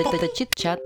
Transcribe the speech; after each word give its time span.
Это, 0.00 0.28
чит-чат. 0.34 0.80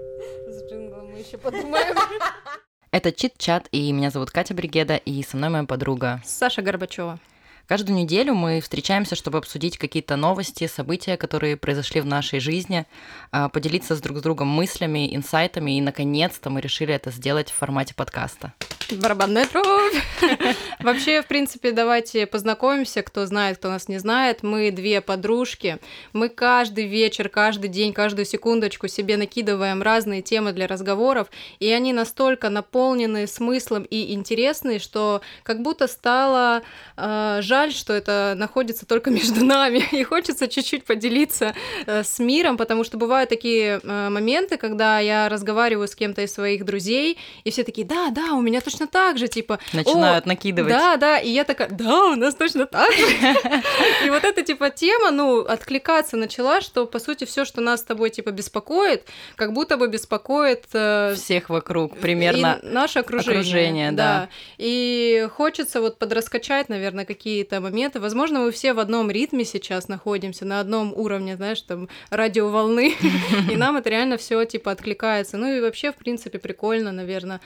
С 0.48 0.68
джинглом 0.68 1.12
мы 1.12 1.18
еще 1.18 1.38
подумаем. 1.38 1.96
Это 2.90 3.12
чит-чат, 3.12 3.68
и 3.70 3.92
меня 3.92 4.10
зовут 4.10 4.30
Катя 4.30 4.54
Бригеда, 4.54 4.96
и 4.96 5.22
со 5.22 5.36
мной 5.36 5.50
моя 5.50 5.64
подруга. 5.64 6.20
Саша 6.24 6.62
Горбачева. 6.62 7.18
Каждую 7.66 7.96
неделю 7.98 8.34
мы 8.34 8.60
встречаемся, 8.60 9.16
чтобы 9.16 9.38
обсудить 9.38 9.76
какие-то 9.76 10.16
новости, 10.16 10.66
события, 10.66 11.16
которые 11.16 11.56
произошли 11.56 12.00
в 12.00 12.06
нашей 12.06 12.40
жизни, 12.40 12.86
а, 13.32 13.48
поделиться 13.48 13.96
с 13.96 14.00
друг 14.00 14.18
с 14.18 14.22
другом 14.22 14.48
мыслями, 14.48 15.14
инсайтами, 15.14 15.76
и, 15.76 15.80
наконец-то, 15.80 16.48
мы 16.48 16.60
решили 16.60 16.94
это 16.94 17.10
сделать 17.10 17.50
в 17.50 17.54
формате 17.54 17.94
подкаста. 17.94 18.54
Барабанная 18.92 19.48
дробь. 19.52 19.94
Вообще, 20.80 21.20
в 21.20 21.26
принципе, 21.26 21.72
давайте 21.72 22.24
познакомимся, 22.26 23.02
кто 23.02 23.26
знает, 23.26 23.58
кто 23.58 23.68
нас 23.68 23.88
не 23.88 23.98
знает. 23.98 24.44
Мы 24.44 24.70
две 24.70 25.00
подружки. 25.00 25.78
Мы 26.12 26.28
каждый 26.28 26.86
вечер, 26.86 27.28
каждый 27.28 27.68
день, 27.68 27.92
каждую 27.92 28.24
секундочку 28.24 28.86
себе 28.86 29.16
накидываем 29.16 29.82
разные 29.82 30.22
темы 30.22 30.52
для 30.52 30.68
разговоров, 30.68 31.28
и 31.58 31.68
они 31.72 31.92
настолько 31.92 32.48
наполнены 32.48 33.26
смыслом 33.26 33.82
и 33.82 34.12
интересны, 34.14 34.78
что 34.78 35.20
как 35.42 35.62
будто 35.62 35.88
стало 35.88 36.62
э, 36.96 37.38
жаль, 37.42 37.72
что 37.72 37.92
это 37.92 38.34
находится 38.36 38.86
только 38.86 39.10
между 39.10 39.44
нами, 39.44 39.82
и 39.90 40.04
хочется 40.04 40.46
чуть-чуть 40.46 40.84
поделиться 40.84 41.54
э, 41.86 42.04
с 42.04 42.20
миром, 42.20 42.56
потому 42.56 42.84
что 42.84 42.98
бывают 42.98 43.30
такие 43.30 43.80
э, 43.82 44.08
моменты, 44.10 44.58
когда 44.58 45.00
я 45.00 45.28
разговариваю 45.28 45.88
с 45.88 45.96
кем-то 45.96 46.22
из 46.22 46.32
своих 46.32 46.64
друзей, 46.64 47.18
и 47.42 47.50
все 47.50 47.64
такие, 47.64 47.86
да, 47.86 48.10
да, 48.10 48.34
у 48.34 48.40
меня 48.40 48.60
точно 48.60 48.75
так 48.84 49.16
же, 49.16 49.28
типа... 49.28 49.58
Начинают 49.72 50.26
«О, 50.26 50.28
накидывать. 50.28 50.72
Да, 50.72 50.96
да, 50.98 51.18
и 51.18 51.30
я 51.30 51.44
такая, 51.44 51.68
да, 51.70 52.04
у 52.10 52.16
нас 52.16 52.34
точно 52.34 52.66
так 52.66 52.92
же. 52.92 53.06
И 54.04 54.10
вот 54.10 54.24
эта, 54.24 54.42
типа, 54.42 54.70
тема, 54.70 55.10
ну, 55.10 55.40
откликаться 55.40 56.16
начала, 56.16 56.60
что, 56.60 56.86
по 56.86 56.98
сути, 56.98 57.24
все, 57.24 57.44
что 57.44 57.60
нас 57.60 57.80
с 57.80 57.84
тобой, 57.84 58.10
типа, 58.10 58.30
беспокоит, 58.30 59.06
как 59.36 59.52
будто 59.52 59.76
бы 59.78 59.88
беспокоит... 59.88 60.64
э, 60.74 61.14
Всех 61.14 61.48
вокруг, 61.48 61.96
примерно. 61.96 62.58
наше 62.62 62.98
окружение. 62.98 63.40
окружение, 63.40 63.92
да. 63.92 64.28
И 64.58 65.26
хочется 65.34 65.80
вот 65.80 65.98
подраскачать, 65.98 66.68
наверное, 66.68 67.04
какие-то 67.04 67.60
моменты. 67.60 68.00
Возможно, 68.00 68.40
мы 68.40 68.50
все 68.50 68.72
в 68.74 68.78
одном 68.78 69.10
ритме 69.10 69.44
сейчас 69.44 69.88
находимся, 69.88 70.44
на 70.44 70.60
одном 70.60 70.92
уровне, 70.92 71.36
знаешь, 71.36 71.62
там, 71.62 71.88
радиоволны, 72.10 72.94
и 73.50 73.56
нам 73.56 73.76
это 73.76 73.90
реально 73.90 74.16
все 74.16 74.44
типа 74.44 74.72
откликается. 74.72 75.36
Ну 75.36 75.52
и 75.52 75.60
вообще, 75.60 75.92
в 75.92 75.96
принципе, 75.96 76.38
прикольно, 76.38 76.92
наверное, 76.92 77.40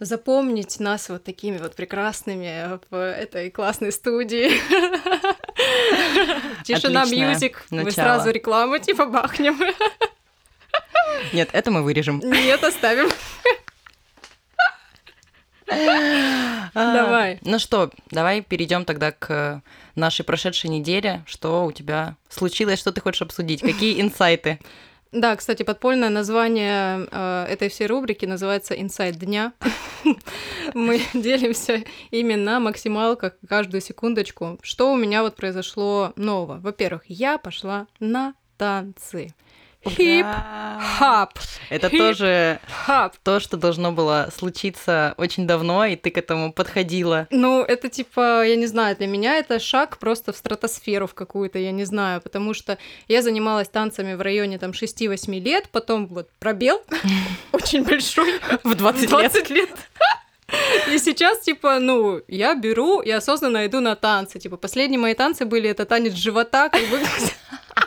запомнить 0.00 0.80
нас 0.80 1.08
вот 1.08 1.24
такими 1.24 1.58
вот 1.58 1.76
прекрасными 1.76 2.78
в 2.90 2.96
этой 2.96 3.50
классной 3.50 3.92
студии. 3.92 4.48
Тишина 6.64 7.04
мьюзик. 7.04 7.64
Мы 7.70 7.90
сразу 7.90 8.30
рекламу 8.30 8.78
типа 8.78 9.06
бахнем. 9.06 9.58
Нет, 11.32 11.50
это 11.52 11.70
мы 11.70 11.82
вырежем. 11.82 12.20
Нет, 12.24 12.62
оставим. 12.64 13.08
Давай. 16.74 17.38
Ну 17.42 17.58
что, 17.58 17.90
давай 18.10 18.42
перейдем 18.42 18.84
тогда 18.84 19.12
к 19.12 19.62
нашей 19.94 20.24
прошедшей 20.24 20.70
неделе. 20.70 21.22
Что 21.26 21.64
у 21.64 21.72
тебя 21.72 22.16
случилось, 22.28 22.78
что 22.78 22.92
ты 22.92 23.00
хочешь 23.00 23.22
обсудить? 23.22 23.60
Какие 23.60 24.00
инсайты? 24.00 24.58
Да, 25.14 25.36
кстати, 25.36 25.62
подпольное 25.62 26.10
название 26.10 27.06
э, 27.08 27.46
этой 27.48 27.68
всей 27.68 27.86
рубрики 27.86 28.26
называется 28.26 28.74
«Инсайт 28.74 29.14
дня». 29.16 29.52
Мы 30.74 31.00
делимся 31.14 31.84
именно 32.10 32.44
на 32.54 32.60
максималках 32.60 33.34
каждую 33.48 33.80
секундочку. 33.80 34.58
Что 34.60 34.92
у 34.92 34.96
меня 34.96 35.22
вот 35.22 35.36
произошло 35.36 36.12
нового? 36.16 36.58
Во-первых, 36.58 37.02
я 37.06 37.38
пошла 37.38 37.86
на 38.00 38.34
танцы. 38.58 39.28
Хип-хоп. 39.88 41.38
Это 41.70 41.88
Хип. 41.88 41.98
тоже 41.98 42.60
то, 43.22 43.40
что 43.40 43.56
должно 43.56 43.92
было 43.92 44.28
случиться 44.36 45.14
очень 45.16 45.46
давно, 45.46 45.84
и 45.86 45.96
ты 45.96 46.10
к 46.10 46.18
этому 46.18 46.52
подходила. 46.52 47.26
Ну, 47.30 47.62
это 47.62 47.88
типа, 47.88 48.46
я 48.46 48.56
не 48.56 48.66
знаю, 48.66 48.96
для 48.96 49.06
меня 49.06 49.36
это 49.36 49.58
шаг 49.58 49.98
просто 49.98 50.32
в 50.32 50.36
стратосферу 50.36 51.06
в 51.06 51.14
какую-то, 51.14 51.58
я 51.58 51.72
не 51.72 51.84
знаю, 51.84 52.20
потому 52.20 52.54
что 52.54 52.78
я 53.08 53.22
занималась 53.22 53.68
танцами 53.68 54.14
в 54.14 54.20
районе 54.20 54.58
там 54.58 54.72
6-8 54.72 55.40
лет, 55.40 55.68
потом 55.70 56.06
вот 56.06 56.28
пробел 56.38 56.82
очень 57.52 57.84
большой 57.84 58.40
В 58.64 58.74
20 58.74 59.02
лет. 59.02 59.10
20 59.10 59.50
лет. 59.50 59.70
И 60.90 60.98
сейчас, 60.98 61.40
типа, 61.40 61.78
ну, 61.78 62.20
я 62.28 62.54
беру 62.54 63.00
и 63.00 63.10
осознанно 63.10 63.66
иду 63.66 63.80
на 63.80 63.96
танцы. 63.96 64.38
Типа, 64.38 64.56
последние 64.56 65.00
мои 65.00 65.14
танцы 65.14 65.44
были 65.44 65.68
это 65.70 65.84
танец 65.84 66.12
живота, 66.14 66.68
как 66.68 66.82
бы, 66.88 67.00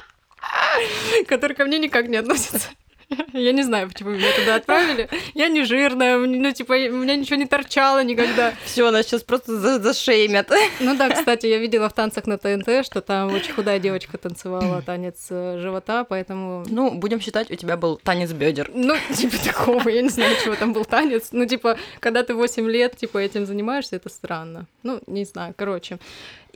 который 1.27 1.55
ко 1.55 1.65
мне 1.65 1.79
никак 1.79 2.07
не 2.07 2.17
относится. 2.17 2.69
Я 3.33 3.53
не 3.53 3.63
знаю, 3.63 3.87
почему 3.87 4.11
меня 4.11 4.31
туда 4.37 4.55
отправили. 4.55 5.09
Я 5.33 5.47
не 5.47 5.63
жирная, 5.63 6.17
ну, 6.17 6.51
типа, 6.51 6.73
у 6.73 6.97
меня 6.97 7.15
ничего 7.15 7.37
не 7.37 7.45
торчало 7.45 8.03
никогда. 8.03 8.53
Все, 8.65 8.91
нас 8.91 9.05
сейчас 9.05 9.23
просто 9.23 9.57
за- 9.57 9.79
зашеймят. 9.79 10.51
Ну 10.79 10.95
да, 10.95 11.09
кстати, 11.09 11.47
я 11.47 11.57
видела 11.57 11.89
в 11.89 11.93
танцах 11.93 12.27
на 12.27 12.37
ТНТ, 12.37 12.85
что 12.85 13.01
там 13.01 13.33
очень 13.33 13.53
худая 13.53 13.79
девочка 13.79 14.17
танцевала 14.17 14.81
танец 14.85 15.27
э, 15.29 15.59
живота, 15.59 16.03
поэтому... 16.03 16.65
Ну, 16.69 16.91
будем 16.91 17.19
считать, 17.19 17.49
у 17.49 17.55
тебя 17.55 17.77
был 17.77 17.97
танец 17.97 18.31
бедер. 18.31 18.69
Ну, 18.73 18.95
типа 19.15 19.37
такого, 19.43 19.87
я 19.89 20.01
не 20.01 20.09
знаю, 20.09 20.35
чего 20.43 20.55
там 20.55 20.73
был 20.73 20.85
танец. 20.85 21.29
Ну, 21.31 21.45
типа, 21.45 21.77
когда 21.99 22.23
ты 22.23 22.33
8 22.33 22.69
лет, 22.69 22.97
типа, 22.97 23.17
этим 23.17 23.45
занимаешься, 23.45 23.95
это 23.95 24.09
странно. 24.09 24.65
Ну, 24.83 25.01
не 25.07 25.25
знаю, 25.25 25.53
короче. 25.57 25.99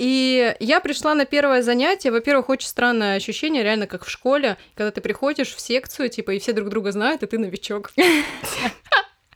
И 0.02 0.56
я 0.60 0.80
пришла 0.80 1.14
на 1.14 1.26
первое 1.26 1.62
занятие. 1.62 2.10
Во-первых, 2.10 2.50
очень 2.50 2.68
странное 2.68 3.18
ощущение, 3.18 3.62
реально 3.62 3.86
как 3.86 4.04
в 4.04 4.10
школе, 4.10 4.58
когда 4.74 4.90
ты 4.90 5.00
приходишь 5.00 5.54
в 5.54 5.62
секцию, 5.62 6.10
типа, 6.10 6.32
и 6.32 6.40
все 6.40 6.54
друг 6.54 6.70
друга 6.70 6.92
знают, 6.92 7.22
и 7.22 7.28
ты 7.28 7.38
новичок. 7.38 7.92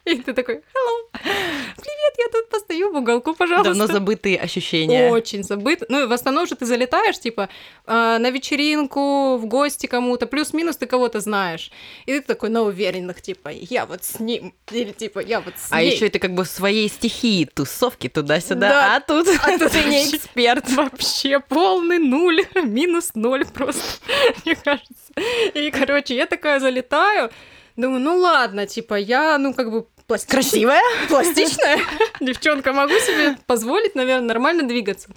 И 0.11 0.19
ты 0.19 0.33
такой, 0.33 0.55
hello, 0.57 1.09
привет, 1.13 2.13
я 2.17 2.27
тут 2.31 2.49
постою 2.49 2.91
в 2.91 2.95
уголку, 2.97 3.33
пожалуйста. 3.33 3.73
Давно 3.73 3.87
забытые 3.87 4.39
ощущения. 4.39 5.09
Очень 5.09 5.43
забыт. 5.43 5.83
Ну, 5.89 6.07
в 6.07 6.11
основном 6.13 6.45
же 6.45 6.55
ты 6.55 6.65
залетаешь, 6.65 7.19
типа, 7.19 7.49
а, 7.87 8.19
на 8.19 8.29
вечеринку, 8.29 9.37
в 9.37 9.47
гости 9.47 9.87
кому-то, 9.87 10.27
плюс-минус 10.27 10.77
ты 10.77 10.85
кого-то 10.85 11.21
знаешь. 11.21 11.71
И 12.05 12.13
ты 12.13 12.21
такой 12.21 12.49
на 12.49 12.61
уверенных, 12.61 13.21
типа, 13.21 13.49
я 13.49 13.87
вот 13.87 14.03
с 14.03 14.19
ним, 14.19 14.53
или 14.71 14.91
типа, 14.91 15.19
я 15.19 15.41
вот 15.41 15.55
с 15.57 15.71
А 15.71 15.81
еще 15.81 16.05
это 16.07 16.19
как 16.19 16.35
бы 16.35 16.43
в 16.43 16.49
своей 16.49 16.87
стихии, 16.87 17.45
тусовки 17.45 18.07
туда-сюда, 18.07 18.69
Да. 18.69 18.95
а 18.95 18.99
тут, 18.99 19.27
А 19.43 19.57
тут 19.57 19.71
ты 19.71 19.83
не 19.85 20.03
эксперт. 20.07 20.69
Вообще 20.69 21.39
полный 21.39 21.97
нуль, 21.97 22.45
минус 22.63 23.11
ноль 23.15 23.45
просто, 23.45 23.81
мне 24.45 24.55
кажется. 24.55 25.13
И, 25.55 25.71
короче, 25.71 26.15
я 26.15 26.27
такая 26.27 26.59
залетаю, 26.59 27.31
думаю, 27.75 28.01
ну 28.01 28.17
ладно, 28.17 28.67
типа, 28.67 28.93
я, 28.95 29.37
ну, 29.39 29.53
как 29.53 29.71
бы 29.71 29.87
пластичная. 30.07 30.41
Красивая? 30.41 30.81
пластичная 31.09 31.79
девчонка, 32.19 32.73
могу 32.73 32.93
себе 32.93 33.37
позволить, 33.45 33.95
наверное, 33.95 34.27
нормально 34.27 34.63
двигаться. 34.67 35.09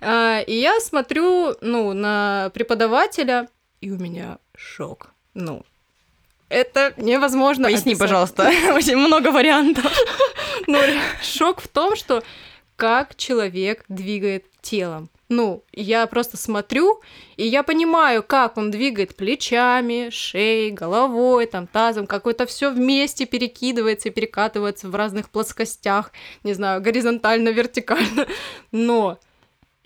А, 0.00 0.40
И 0.40 0.54
я 0.54 0.80
смотрю, 0.80 1.54
ну, 1.60 1.92
на 1.92 2.50
преподавателя, 2.54 3.48
и 3.80 3.90
у 3.90 3.96
меня 3.98 4.38
шок. 4.56 5.08
Ну, 5.34 5.62
это 6.48 6.92
невозможно. 6.96 7.64
Поясни, 7.64 7.92
описать. 7.92 7.98
пожалуйста. 8.08 8.50
Очень 8.74 8.96
много 8.96 9.28
вариантов. 9.30 9.90
Ну, 10.66 10.78
шок 11.22 11.60
в 11.60 11.68
том, 11.68 11.96
что 11.96 12.22
как 12.76 13.14
человек 13.16 13.84
двигает 13.88 14.44
телом. 14.60 15.08
Ну, 15.30 15.62
я 15.72 16.08
просто 16.08 16.36
смотрю, 16.36 17.00
и 17.36 17.46
я 17.46 17.62
понимаю, 17.62 18.24
как 18.24 18.56
он 18.56 18.72
двигает 18.72 19.14
плечами, 19.14 20.10
шеей, 20.10 20.72
головой, 20.72 21.46
там, 21.46 21.68
тазом, 21.68 22.08
как 22.08 22.26
это 22.26 22.46
все 22.46 22.72
вместе 22.72 23.26
перекидывается 23.26 24.08
и 24.08 24.12
перекатывается 24.12 24.88
в 24.88 24.94
разных 24.96 25.30
плоскостях, 25.30 26.10
не 26.42 26.52
знаю, 26.52 26.82
горизонтально, 26.82 27.50
вертикально. 27.50 28.26
Но 28.72 29.20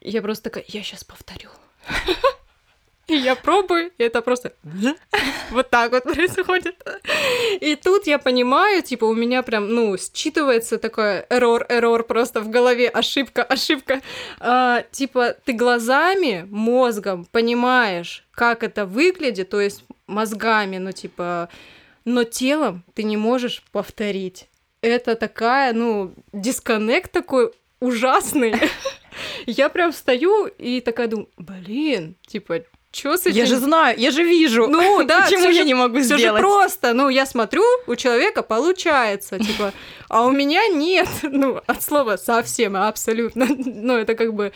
я 0.01 0.23
просто 0.23 0.45
такая, 0.45 0.65
я 0.67 0.83
сейчас 0.83 1.05
повторю. 1.05 1.51
И 3.07 3.15
я 3.15 3.35
пробую, 3.35 3.91
и 3.99 4.03
это 4.03 4.23
просто 4.23 4.55
вот 5.51 5.69
так 5.71 5.93
вот 5.93 6.05
происходит. 6.05 6.77
И 7.61 7.77
тут 7.77 8.07
я 8.07 8.19
понимаю, 8.19 8.83
типа, 8.83 9.05
у 9.05 9.15
меня 9.15 9.43
прям, 9.43 9.69
ну, 9.69 9.95
считывается 9.95 10.79
такой 10.79 11.25
эррор, 11.29 11.67
эррор 11.69 12.05
просто 12.05 12.41
в 12.41 12.49
голове, 12.49 12.89
ошибка, 12.89 13.43
ошибка. 13.43 14.01
А, 14.41 14.83
типа, 14.91 15.37
ты 15.45 15.53
глазами, 15.53 16.47
мозгом 16.51 17.27
понимаешь, 17.27 18.27
как 18.31 18.63
это 18.63 18.87
выглядит, 18.87 19.51
то 19.51 19.61
есть 19.61 19.85
мозгами, 20.07 20.79
ну, 20.79 20.93
типа, 20.93 21.49
но 22.05 22.25
телом 22.25 22.85
ты 22.95 23.03
не 23.03 23.17
можешь 23.17 23.63
повторить. 23.71 24.49
Это 24.81 25.15
такая, 25.15 25.73
ну, 25.73 26.15
дисконнект 26.33 27.13
такой 27.13 27.53
ужасный. 27.81 28.55
Я 29.47 29.69
прям 29.69 29.93
встаю 29.93 30.47
и 30.47 30.81
такая 30.81 31.09
думаю, 31.09 31.29
блин, 31.37 32.17
типа, 32.27 32.63
что 32.95 33.17
с 33.17 33.27
этим? 33.27 33.37
Я 33.37 33.47
же 33.47 33.57
знаю, 33.57 33.99
я 33.99 34.11
же 34.11 34.23
вижу. 34.23 34.67
Ну 34.69 35.03
да, 35.07 35.23
Почему 35.23 35.47
я 35.49 35.53
же- 35.53 35.65
не 35.65 35.75
могу 35.75 35.99
всё 36.01 36.15
же 36.15 36.19
сделать? 36.19 36.41
просто. 36.41 36.93
Ну, 36.95 37.09
я 37.09 37.27
смотрю, 37.27 37.63
у 37.87 37.97
человека 37.97 38.43
получается, 38.43 39.39
типа, 39.39 39.73
а 40.09 40.25
у 40.27 40.31
меня 40.31 40.69
нет. 40.69 41.09
Ну, 41.23 41.61
от 41.67 41.83
слова 41.83 42.17
совсем, 42.17 42.77
абсолютно. 42.77 43.47
Ну, 43.67 43.97
это 43.97 44.15
как 44.15 44.33
бы 44.35 44.53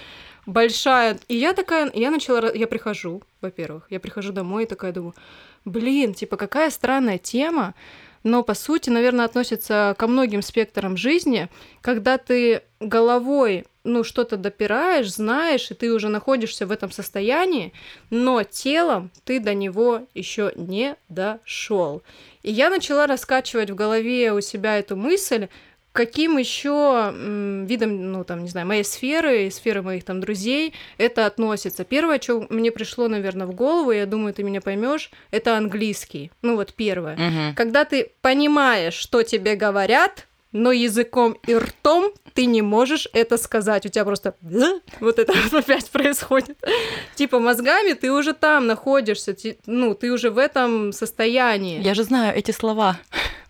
большая... 0.47 1.19
И 1.29 1.35
я 1.37 1.53
такая, 1.53 1.91
я 1.95 2.11
начала, 2.11 2.51
я 2.55 2.67
прихожу, 2.67 3.23
во-первых, 3.43 3.87
я 3.91 4.01
прихожу 4.01 4.33
домой 4.33 4.63
и 4.65 4.67
такая 4.67 4.93
думаю, 4.93 5.15
блин, 5.65 6.15
типа, 6.15 6.37
какая 6.37 6.71
странная 6.71 7.19
тема, 7.19 7.75
но 8.23 8.43
по 8.43 8.55
сути, 8.55 8.91
наверное, 8.91 9.25
относится 9.25 9.95
ко 9.99 10.07
многим 10.07 10.43
спектрам 10.43 10.97
жизни, 10.97 11.49
когда 11.81 12.19
ты 12.19 12.63
головой 12.81 13.65
ну, 13.85 14.05
что-то 14.05 14.37
допираешь, 14.37 15.13
знаешь, 15.13 15.71
и 15.71 15.75
ты 15.75 15.93
уже 15.93 16.09
находишься 16.09 16.67
в 16.67 16.71
этом 16.73 16.91
состоянии, 16.91 17.73
но 18.11 18.43
телом 18.43 19.11
ты 19.25 19.41
до 19.41 19.55
него 19.55 20.07
еще 20.15 20.53
не 20.57 20.97
дошел. 21.09 22.03
И 22.43 22.53
я 22.53 22.71
начала 22.71 23.07
раскачивать 23.07 23.71
в 23.71 23.75
голове 23.75 24.33
у 24.33 24.41
себя 24.41 24.79
эту 24.79 24.97
мысль, 24.97 25.49
каким 25.93 26.39
еще 26.39 27.13
видом, 27.67 28.13
ну, 28.13 28.25
там, 28.25 28.43
не 28.43 28.49
знаю, 28.49 28.67
моей 28.67 28.85
сферы, 28.85 29.51
сферы 29.51 29.83
моих 29.83 30.05
там 30.05 30.21
друзей 30.21 30.75
это 30.97 31.27
относится. 31.27 31.85
Первое, 31.85 32.21
что 32.21 32.47
мне 32.51 32.71
пришло, 32.71 33.09
наверное, 33.09 33.47
в 33.47 33.55
голову, 33.55 33.93
я 33.93 34.07
думаю, 34.07 34.35
ты 34.35 34.43
меня 34.43 34.61
поймешь, 34.61 35.11
это 35.31 35.57
английский. 35.57 36.31
Ну, 36.43 36.57
вот 36.57 36.75
первое. 36.75 37.17
Мгм. 37.17 37.55
Когда 37.55 37.85
ты 37.85 38.13
понимаешь, 38.21 38.95
что 38.95 39.23
тебе 39.23 39.57
говорят, 39.57 40.27
но 40.53 40.73
языком 40.73 41.37
и 41.47 41.55
ртом 41.55 42.13
ты 42.33 42.47
не 42.47 42.63
можешь 42.63 43.09
это 43.13 43.37
сказать. 43.37 43.85
У 43.85 43.89
тебя 43.89 44.05
просто 44.05 44.35
вот 45.01 45.19
это 45.19 45.35
опять 45.53 45.91
происходит. 45.91 46.59
Типа 47.17 47.39
мозгами 47.39 47.93
ты 47.93 48.13
уже 48.13 48.33
там 48.33 48.67
находишься, 48.67 49.37
ну, 49.67 49.95
ты 49.95 50.13
уже 50.13 50.31
в 50.31 50.39
этом 50.39 50.93
состоянии. 50.93 51.83
Я 51.83 51.95
же 51.95 52.05
знаю 52.05 52.37
эти 52.37 52.53
слова. 52.53 52.99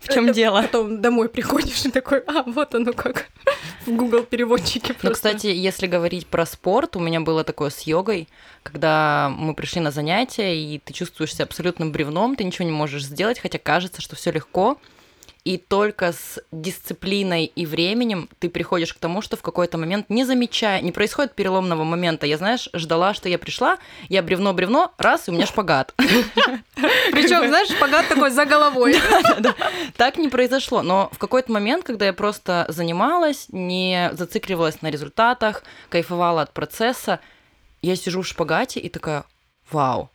В 0.00 0.12
чем 0.12 0.32
дело? 0.32 0.62
Потом 0.62 1.00
домой 1.00 1.28
приходишь 1.28 1.84
и 1.84 1.90
такой, 1.90 2.20
а, 2.26 2.44
вот 2.44 2.74
оно 2.74 2.92
как 2.92 3.26
в 3.86 3.90
Google 3.90 4.22
переводчике 4.22 4.88
Ну, 4.94 5.08
просто. 5.08 5.10
кстати, 5.14 5.46
если 5.48 5.86
говорить 5.86 6.26
про 6.26 6.46
спорт, 6.46 6.96
у 6.96 7.00
меня 7.00 7.20
было 7.20 7.42
такое 7.44 7.70
с 7.70 7.80
йогой, 7.82 8.28
когда 8.62 9.32
мы 9.36 9.54
пришли 9.54 9.80
на 9.80 9.90
занятия, 9.90 10.56
и 10.56 10.78
ты 10.78 10.92
чувствуешь 10.92 11.34
себя 11.34 11.44
абсолютным 11.44 11.90
бревном, 11.92 12.36
ты 12.36 12.44
ничего 12.44 12.64
не 12.64 12.72
можешь 12.72 13.04
сделать, 13.04 13.38
хотя 13.40 13.58
кажется, 13.58 14.00
что 14.00 14.14
все 14.16 14.30
легко. 14.30 14.78
И 15.48 15.56
только 15.56 16.12
с 16.12 16.38
дисциплиной 16.52 17.46
и 17.46 17.64
временем 17.64 18.28
ты 18.38 18.50
приходишь 18.50 18.92
к 18.92 18.98
тому, 18.98 19.22
что 19.22 19.34
в 19.38 19.40
какой-то 19.40 19.78
момент, 19.78 20.10
не 20.10 20.26
замечая, 20.26 20.82
не 20.82 20.92
происходит 20.92 21.34
переломного 21.34 21.84
момента. 21.84 22.26
Я, 22.26 22.36
знаешь, 22.36 22.68
ждала, 22.74 23.14
что 23.14 23.30
я 23.30 23.38
пришла, 23.38 23.78
я 24.10 24.20
бревно-бревно, 24.20 24.92
раз, 24.98 25.26
и 25.26 25.30
у 25.30 25.34
меня 25.34 25.46
шпагат. 25.46 25.94
Причем, 25.96 27.48
знаешь, 27.48 27.70
шпагат 27.70 28.08
такой 28.08 28.30
за 28.30 28.44
головой. 28.44 28.96
Так 29.96 30.18
не 30.18 30.28
произошло, 30.28 30.82
но 30.82 31.08
в 31.12 31.18
какой-то 31.18 31.50
момент, 31.50 31.82
когда 31.82 32.04
я 32.04 32.12
просто 32.12 32.66
занималась, 32.68 33.46
не 33.48 34.10
зацикливалась 34.12 34.82
на 34.82 34.90
результатах, 34.90 35.62
кайфовала 35.88 36.42
от 36.42 36.52
процесса, 36.52 37.20
я 37.80 37.96
сижу 37.96 38.20
в 38.20 38.26
шпагате 38.26 38.80
и 38.80 38.90
такая, 38.90 39.24
вау, 39.70 40.10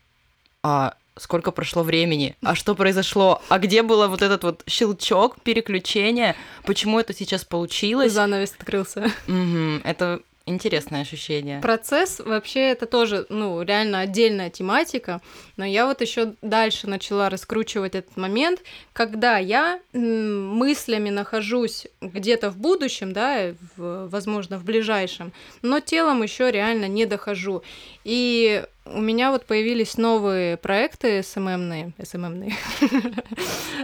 а 0.61 0.93
сколько 1.17 1.51
прошло 1.51 1.83
времени, 1.83 2.35
а 2.41 2.55
что 2.55 2.75
произошло, 2.75 3.41
а 3.49 3.59
где 3.59 3.83
был 3.83 4.07
вот 4.07 4.21
этот 4.21 4.43
вот 4.43 4.63
щелчок, 4.67 5.41
переключение, 5.41 6.35
почему 6.65 6.99
это 6.99 7.13
сейчас 7.13 7.45
получилось? 7.45 8.11
Занавес 8.11 8.53
открылся. 8.57 9.11
Мгм, 9.27 9.81
это 9.83 10.21
интересное 10.45 11.01
ощущение. 11.01 11.61
Процесс 11.61 12.19
вообще 12.19 12.71
это 12.71 12.85
тоже, 12.85 13.25
ну, 13.29 13.61
реально 13.61 13.99
отдельная 13.99 14.49
тематика, 14.49 15.21
но 15.57 15.65
я 15.65 15.85
вот 15.85 16.01
еще 16.01 16.33
дальше 16.41 16.87
начала 16.87 17.29
раскручивать 17.29 17.95
этот 17.95 18.17
момент, 18.17 18.61
когда 18.93 19.37
я 19.37 19.79
мыслями 19.93 21.09
нахожусь 21.09 21.87
где-то 22.01 22.49
в 22.51 22.57
будущем, 22.57 23.13
да, 23.13 23.53
в- 23.77 24.07
возможно, 24.09 24.57
в 24.57 24.63
ближайшем, 24.63 25.31
но 25.61 25.79
телом 25.79 26.23
еще 26.23 26.49
реально 26.51 26.87
не 26.87 27.05
дохожу. 27.05 27.63
И 28.03 28.63
у 28.85 28.99
меня 28.99 29.31
вот 29.31 29.45
появились 29.45 29.97
новые 29.97 30.57
проекты 30.57 31.23
СММные, 31.23 31.91
СММные. 32.03 32.53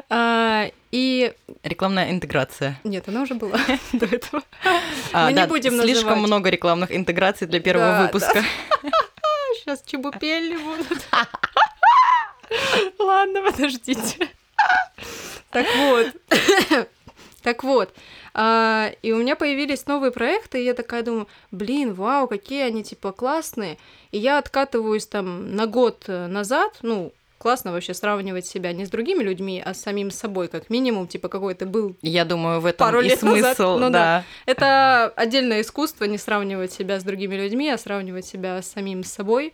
А, 0.10 0.69
И 0.92 1.33
Рекламная 1.63 2.12
интеграция. 2.12 2.80
нет, 2.83 3.07
она 3.07 3.22
уже 3.22 3.36
была 3.36 3.60
до 3.94 4.06
этого. 4.06 4.42
А, 5.13 5.27
Мы 5.30 5.33
не 5.33 5.45
будем 5.48 5.72
слишком 5.80 6.10
называть. 6.10 6.27
много 6.27 6.50
рекламных 6.50 6.95
интеграций 6.95 7.48
для 7.48 7.60
первого 7.60 8.04
выпуска. 8.04 8.44
Сейчас 9.59 9.83
чебупели 9.85 10.56
будут. 10.56 11.07
Ладно, 13.00 13.41
подождите. 13.44 14.29
Так 15.51 15.67
вот. 15.75 16.07
Так 17.41 17.63
вот. 17.63 17.94
а, 18.33 18.91
И 19.01 19.11
у 19.11 19.17
меня 19.17 19.35
появились 19.35 19.85
новые 19.88 20.11
проекты, 20.11 20.61
и 20.61 20.65
я 20.65 20.73
такая 20.73 21.03
думаю, 21.03 21.27
блин, 21.51 21.94
вау, 21.94 22.27
какие 22.27 22.63
они, 22.63 22.83
типа, 22.83 23.11
классные. 23.11 23.77
И 24.11 24.17
я 24.17 24.38
откатываюсь 24.38 25.07
там 25.07 25.56
на 25.56 25.65
год 25.65 26.03
э, 26.07 26.27
назад, 26.27 26.77
ну, 26.81 27.13
классно 27.39 27.71
вообще 27.71 27.95
сравнивать 27.95 28.45
себя 28.45 28.71
не 28.74 28.86
с 28.86 28.89
другими 28.89 29.24
людьми, 29.24 29.63
а 29.65 29.74
с 29.74 29.81
самим 29.81 30.12
собой, 30.12 30.47
как 30.50 30.69
минимум, 30.69 31.07
типа, 31.07 31.30
какой 31.30 31.56
ты 31.56 31.65
был 31.65 31.95
Я 32.03 32.25
думаю, 32.25 32.59
в 32.59 32.65
этом 32.68 32.86
Пару 32.86 33.01
и 33.01 33.06
лет 33.06 33.21
назад, 33.24 33.57
смысл, 33.57 33.77
ну 33.80 33.89
да. 33.89 33.89
да. 33.89 34.24
Это 34.45 35.07
отдельное 35.15 35.62
искусство 35.62 36.06
не 36.06 36.19
сравнивать 36.19 36.71
себя 36.71 37.00
с 37.00 37.03
другими 37.03 37.36
людьми, 37.36 37.69
а 37.69 37.77
сравнивать 37.77 38.25
себя 38.25 38.62
с 38.62 38.68
самим 38.68 39.03
собой. 39.03 39.53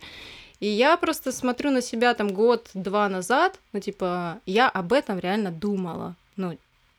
И 0.58 0.66
я 0.66 0.96
просто 0.96 1.32
смотрю 1.32 1.70
на 1.70 1.80
себя 1.80 2.12
там 2.14 2.28
год-два 2.28 3.08
назад, 3.08 3.58
ну 3.72 3.80
типа 3.80 4.40
я 4.46 4.68
об 4.68 4.92
этом 4.92 5.18
реально 5.18 5.50
думала, 5.50 6.16
ну 6.36 6.56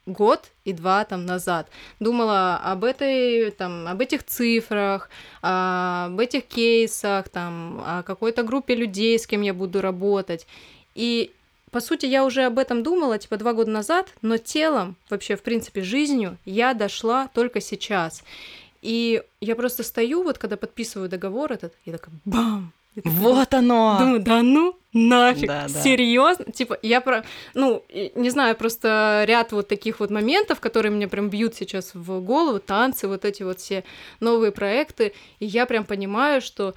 год 0.07 0.51
и 0.63 0.73
два 0.73 1.03
там 1.03 1.25
назад 1.25 1.67
думала 1.99 2.57
об 2.63 2.83
этой 2.83 3.51
там 3.51 3.87
об 3.87 3.99
этих 4.01 4.23
цифрах, 4.23 5.09
об 5.41 6.19
этих 6.19 6.45
кейсах, 6.45 7.29
там 7.29 7.81
о 7.85 8.03
какой-то 8.03 8.43
группе 8.43 8.73
людей, 8.73 9.19
с 9.19 9.27
кем 9.27 9.41
я 9.41 9.53
буду 9.53 9.81
работать. 9.81 10.47
И 10.97 11.31
по 11.71 11.79
сути, 11.79 12.05
я 12.05 12.25
уже 12.25 12.45
об 12.45 12.57
этом 12.57 12.81
думала, 12.81 13.19
типа, 13.19 13.37
два 13.37 13.53
года 13.53 13.69
назад, 13.69 14.07
но 14.21 14.37
телом, 14.37 14.95
вообще, 15.09 15.35
в 15.35 15.43
принципе, 15.43 15.83
жизнью 15.83 16.37
я 16.43 16.73
дошла 16.73 17.29
только 17.33 17.61
сейчас. 17.61 18.23
И 18.81 19.21
я 19.41 19.55
просто 19.55 19.83
стою, 19.83 20.23
вот 20.23 20.37
когда 20.37 20.57
подписываю 20.57 21.07
договор 21.09 21.51
этот, 21.51 21.73
и 21.85 21.91
такая 21.91 22.15
бам! 22.25 22.73
Такая 22.95 23.13
Вот 23.13 23.53
оно! 23.53 23.97
Думаю, 23.99 24.21
да 24.21 24.41
ну 24.41 24.75
нафиг, 24.93 25.47
Да, 25.47 25.67
да. 25.67 25.81
серьезно? 25.81 26.45
Типа, 26.45 26.79
я 26.81 27.01
про, 27.01 27.23
ну, 27.53 27.83
не 28.15 28.29
знаю, 28.31 28.55
просто 28.55 29.23
ряд 29.27 29.51
вот 29.51 29.67
таких 29.67 29.99
вот 29.99 30.09
моментов, 30.09 30.59
которые 30.59 30.91
мне 30.91 31.07
прям 31.07 31.29
бьют 31.29 31.53
сейчас 31.53 31.91
в 31.93 32.21
голову, 32.21 32.59
танцы, 32.59 33.07
вот 33.07 33.23
эти 33.23 33.43
вот 33.43 33.59
все 33.59 33.83
новые 34.19 34.51
проекты, 34.51 35.13
и 35.39 35.45
я 35.45 35.67
прям 35.67 35.85
понимаю, 35.85 36.41
что 36.41 36.73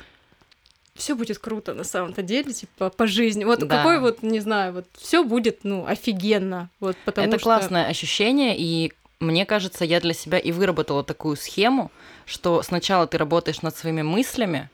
все 1.00 1.14
будет 1.14 1.38
круто 1.38 1.74
на 1.74 1.84
самом-то 1.84 2.22
деле, 2.22 2.52
типа, 2.52 2.90
по 2.90 3.06
жизни. 3.06 3.44
Вот 3.44 3.60
Да. 3.60 3.76
какой 3.78 3.98
вот, 3.98 4.22
не 4.22 4.40
знаю, 4.40 4.72
вот 4.72 4.86
все 4.98 5.24
будет, 5.24 5.60
ну, 5.64 5.86
офигенно, 5.86 6.68
вот 6.78 6.96
потому 7.04 7.28
Это 7.28 7.38
что... 7.38 7.44
классное 7.44 7.86
ощущение, 7.86 8.54
и 8.56 8.92
мне 9.18 9.44
кажется, 9.44 9.84
я 9.84 10.00
для 10.00 10.14
себя 10.14 10.38
и 10.38 10.52
выработала 10.52 11.02
такую 11.04 11.36
схему, 11.36 11.90
что 12.24 12.62
сначала 12.62 13.06
ты 13.06 13.18
работаешь 13.18 13.62
над 13.62 13.76
своими 13.76 14.02
мыслями, 14.02 14.70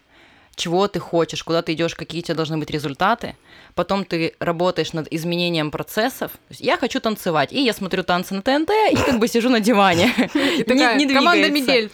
чего 0.56 0.88
ты 0.88 0.98
хочешь, 0.98 1.44
куда 1.44 1.60
ты 1.60 1.74
идешь, 1.74 1.94
какие 1.94 2.22
у 2.22 2.24
тебя 2.24 2.34
должны 2.34 2.56
быть 2.56 2.70
результаты. 2.70 3.36
Потом 3.74 4.06
ты 4.06 4.34
работаешь 4.40 4.94
над 4.94 5.06
изменением 5.12 5.70
процессов. 5.70 6.32
Есть 6.48 6.62
я 6.62 6.78
хочу 6.78 6.98
танцевать, 6.98 7.52
и 7.52 7.62
я 7.62 7.74
смотрю 7.74 8.02
танцы 8.02 8.34
на 8.34 8.40
ТНТ 8.40 8.70
и 8.90 8.96
как 8.96 9.18
бы 9.18 9.28
сижу 9.28 9.50
на 9.50 9.60
диване. 9.60 10.12
Не- 10.66 11.14
команда. 11.14 11.50
Мигель. 11.50 11.90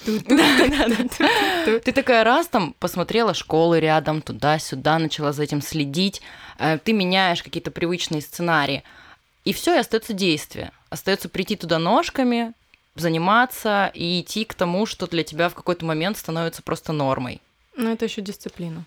Ты 1.84 1.92
такая 1.92 2.22
раз 2.22 2.46
там 2.46 2.74
посмотрела 2.78 3.34
школы 3.34 3.80
рядом, 3.80 4.22
туда-сюда, 4.22 5.00
начала 5.00 5.32
за 5.32 5.42
этим 5.42 5.60
следить, 5.60 6.22
э, 6.58 6.78
ты 6.78 6.92
меняешь 6.92 7.42
какие-то 7.42 7.72
привычные 7.72 8.22
сценарии, 8.22 8.84
и 9.44 9.52
все, 9.52 9.74
и 9.74 9.78
остается 9.78 10.12
действие. 10.12 10.70
Остается 10.88 11.28
прийти 11.28 11.56
туда 11.56 11.80
ножками, 11.80 12.52
заниматься 12.94 13.90
и 13.92 14.20
идти 14.20 14.44
к 14.44 14.54
тому, 14.54 14.86
что 14.86 15.08
для 15.08 15.24
тебя 15.24 15.48
в 15.48 15.54
какой-то 15.54 15.84
момент 15.84 16.16
становится 16.16 16.62
просто 16.62 16.92
нормой. 16.92 17.40
Ну, 17.76 17.90
это 17.90 18.04
еще 18.04 18.20
дисциплина. 18.22 18.84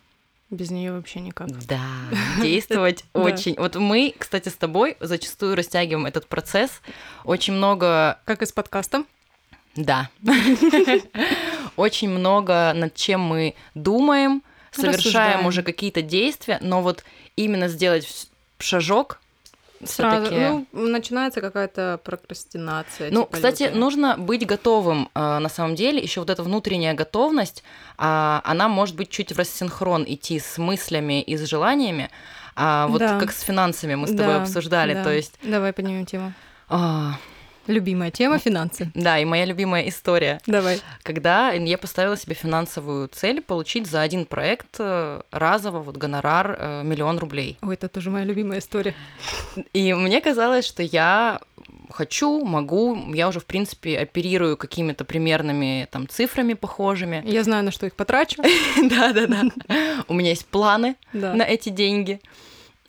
Без 0.52 0.70
нее 0.70 0.94
вообще 0.94 1.20
никак. 1.22 1.48
Да, 1.66 1.82
действовать 2.42 3.04
очень. 3.14 3.56
Вот 3.58 3.76
мы, 3.76 4.14
кстати, 4.18 4.50
с 4.50 4.54
тобой 4.54 4.96
зачастую 5.00 5.56
растягиваем 5.56 6.06
этот 6.06 6.28
процесс. 6.28 6.82
Очень 7.24 7.54
много 7.54 8.20
Как 8.26 8.42
и 8.42 8.46
с 8.46 8.52
подкастом. 8.52 9.08
Да. 9.76 10.10
Очень 11.76 12.10
много 12.10 12.72
над 12.74 12.96
чем 12.96 13.20
мы 13.22 13.56
думаем, 13.74 14.42
совершаем 14.72 14.98
Рассуждаем. 14.98 15.46
уже 15.46 15.64
какие-то 15.64 16.02
действия, 16.02 16.60
но 16.62 16.82
вот 16.82 17.04
именно 17.36 17.68
сделать 17.68 18.30
шажок 18.60 19.20
Сразу, 19.84 20.34
ну, 20.34 20.66
начинается 20.72 21.42
какая-то 21.42 22.00
прокрастинация. 22.04 23.12
Ну, 23.12 23.22
типа, 23.24 23.34
кстати, 23.36 23.64
лютая. 23.64 23.78
нужно 23.80 24.18
быть 24.18 24.46
готовым 24.46 25.10
э, 25.14 25.40
на 25.40 25.50
самом 25.50 25.76
деле. 25.76 26.02
Еще 26.02 26.22
вот 26.22 26.30
эта 26.30 26.44
внутренняя 26.44 26.94
готовность, 26.94 27.64
а, 27.98 28.42
она 28.46 28.68
может 28.68 28.96
быть 28.96 29.10
чуть 29.10 29.32
в 29.34 29.38
рассинхрон 29.40 30.06
идти 30.08 30.40
с 30.40 30.58
мыслями 30.58 31.22
и 31.22 31.36
с 31.38 31.44
желаниями. 31.46 32.10
А 32.56 32.88
вот 32.88 33.00
Да. 33.00 33.20
как 33.20 33.32
с 33.32 33.42
финансами 33.42 33.96
мы 33.96 34.08
с 34.08 34.12
тобой 34.12 34.36
Да, 34.36 34.42
обсуждали. 34.44 34.94
да. 34.94 35.04
То 35.04 35.14
есть 35.14 35.34
Давай 35.44 35.74
поднимем 35.74 36.06
тему. 36.06 36.34
а, 36.70 37.14
Любимая 37.68 38.12
тема 38.12 38.38
финансы. 38.38 38.92
Да, 38.94 39.20
и 39.20 39.26
моя 39.26 39.46
любимая 39.46 39.88
история. 39.90 40.40
Давай. 40.46 40.82
Когда 41.04 41.52
я 41.52 41.78
поставила 41.78 42.18
себе 42.18 42.36
финансовую 42.36 43.08
цель 43.08 43.42
получить 43.42 43.88
за 43.88 44.02
один 44.02 44.26
проект 44.26 44.76
э, 44.80 45.22
разово 45.32 45.80
вот 45.80 45.98
гонорар 45.98 46.58
э, 46.60 46.84
миллион 46.84 47.18
рублей. 47.18 47.58
Ой, 47.62 47.74
это 47.74 47.88
тоже 47.88 48.12
моя 48.12 48.26
любимая 48.26 48.60
история. 48.60 48.94
И 49.74 49.94
мне 49.94 50.22
казалось, 50.22 50.66
что 50.66 50.84
я 50.84 51.40
хочу, 51.92 52.44
могу, 52.44 53.14
я 53.14 53.28
уже, 53.28 53.40
в 53.40 53.46
принципе, 53.46 53.98
оперирую 53.98 54.58
какими-то 54.58 55.06
примерными 55.06 55.88
там 55.92 56.08
цифрами 56.08 56.54
похожими. 56.54 57.24
Я 57.26 57.44
знаю, 57.44 57.64
на 57.64 57.72
что 57.72 57.86
их 57.86 57.96
потрачу. 57.96 58.42
Да-да-да. 58.90 59.44
У 60.08 60.14
меня 60.14 60.30
есть 60.30 60.46
планы 60.46 60.96
на 61.14 61.44
эти 61.44 61.70
деньги. 61.70 62.22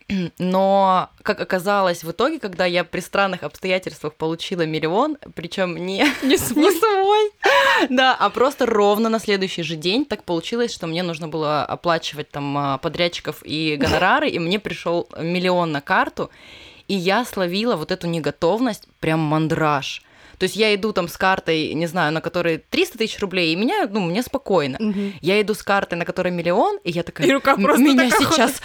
Но, 0.38 1.10
как 1.22 1.40
оказалось, 1.40 2.04
в 2.04 2.10
итоге, 2.10 2.38
когда 2.38 2.64
я 2.64 2.84
при 2.84 3.00
странных 3.00 3.42
обстоятельствах 3.42 4.14
получила 4.14 4.62
миллион, 4.62 5.18
причем 5.34 5.76
не, 5.76 6.06
не, 6.22 6.36
свой. 6.38 6.64
не 6.64 6.70
свой, 6.70 7.30
да, 7.90 8.14
а 8.14 8.30
просто 8.30 8.66
ровно 8.66 9.08
на 9.08 9.18
следующий 9.18 9.62
же 9.62 9.76
день 9.76 10.04
так 10.04 10.24
получилось, 10.24 10.72
что 10.72 10.86
мне 10.86 11.02
нужно 11.02 11.28
было 11.28 11.64
оплачивать 11.64 12.30
там 12.30 12.56
а, 12.56 12.78
подрядчиков 12.78 13.42
и 13.44 13.76
гонорары, 13.76 14.28
и 14.28 14.38
мне 14.38 14.58
пришел 14.58 15.08
миллион 15.18 15.72
на 15.72 15.80
карту, 15.80 16.30
и 16.88 16.94
я 16.94 17.24
словила 17.24 17.74
вот 17.76 17.90
эту 17.90 18.06
неготовность, 18.06 18.86
прям 19.00 19.20
мандраж. 19.20 20.02
То 20.38 20.44
есть 20.44 20.56
я 20.56 20.74
иду 20.74 20.92
там 20.92 21.08
с 21.08 21.16
картой, 21.16 21.74
не 21.74 21.86
знаю, 21.86 22.12
на 22.12 22.20
которой 22.20 22.62
300 22.70 22.98
тысяч 22.98 23.18
рублей, 23.20 23.52
и 23.52 23.56
меня, 23.56 23.88
ну, 23.90 24.00
мне 24.00 24.22
спокойно. 24.22 24.78
Угу. 24.78 25.00
Я 25.20 25.40
иду 25.40 25.54
с 25.54 25.62
картой, 25.62 25.98
на 25.98 26.04
которой 26.04 26.32
миллион, 26.32 26.78
и 26.84 26.90
я 26.90 27.02
такая... 27.02 27.26
И 27.26 27.32
рука 27.32 27.56
просто 27.56 27.82
меня 27.82 28.10
сейчас, 28.10 28.60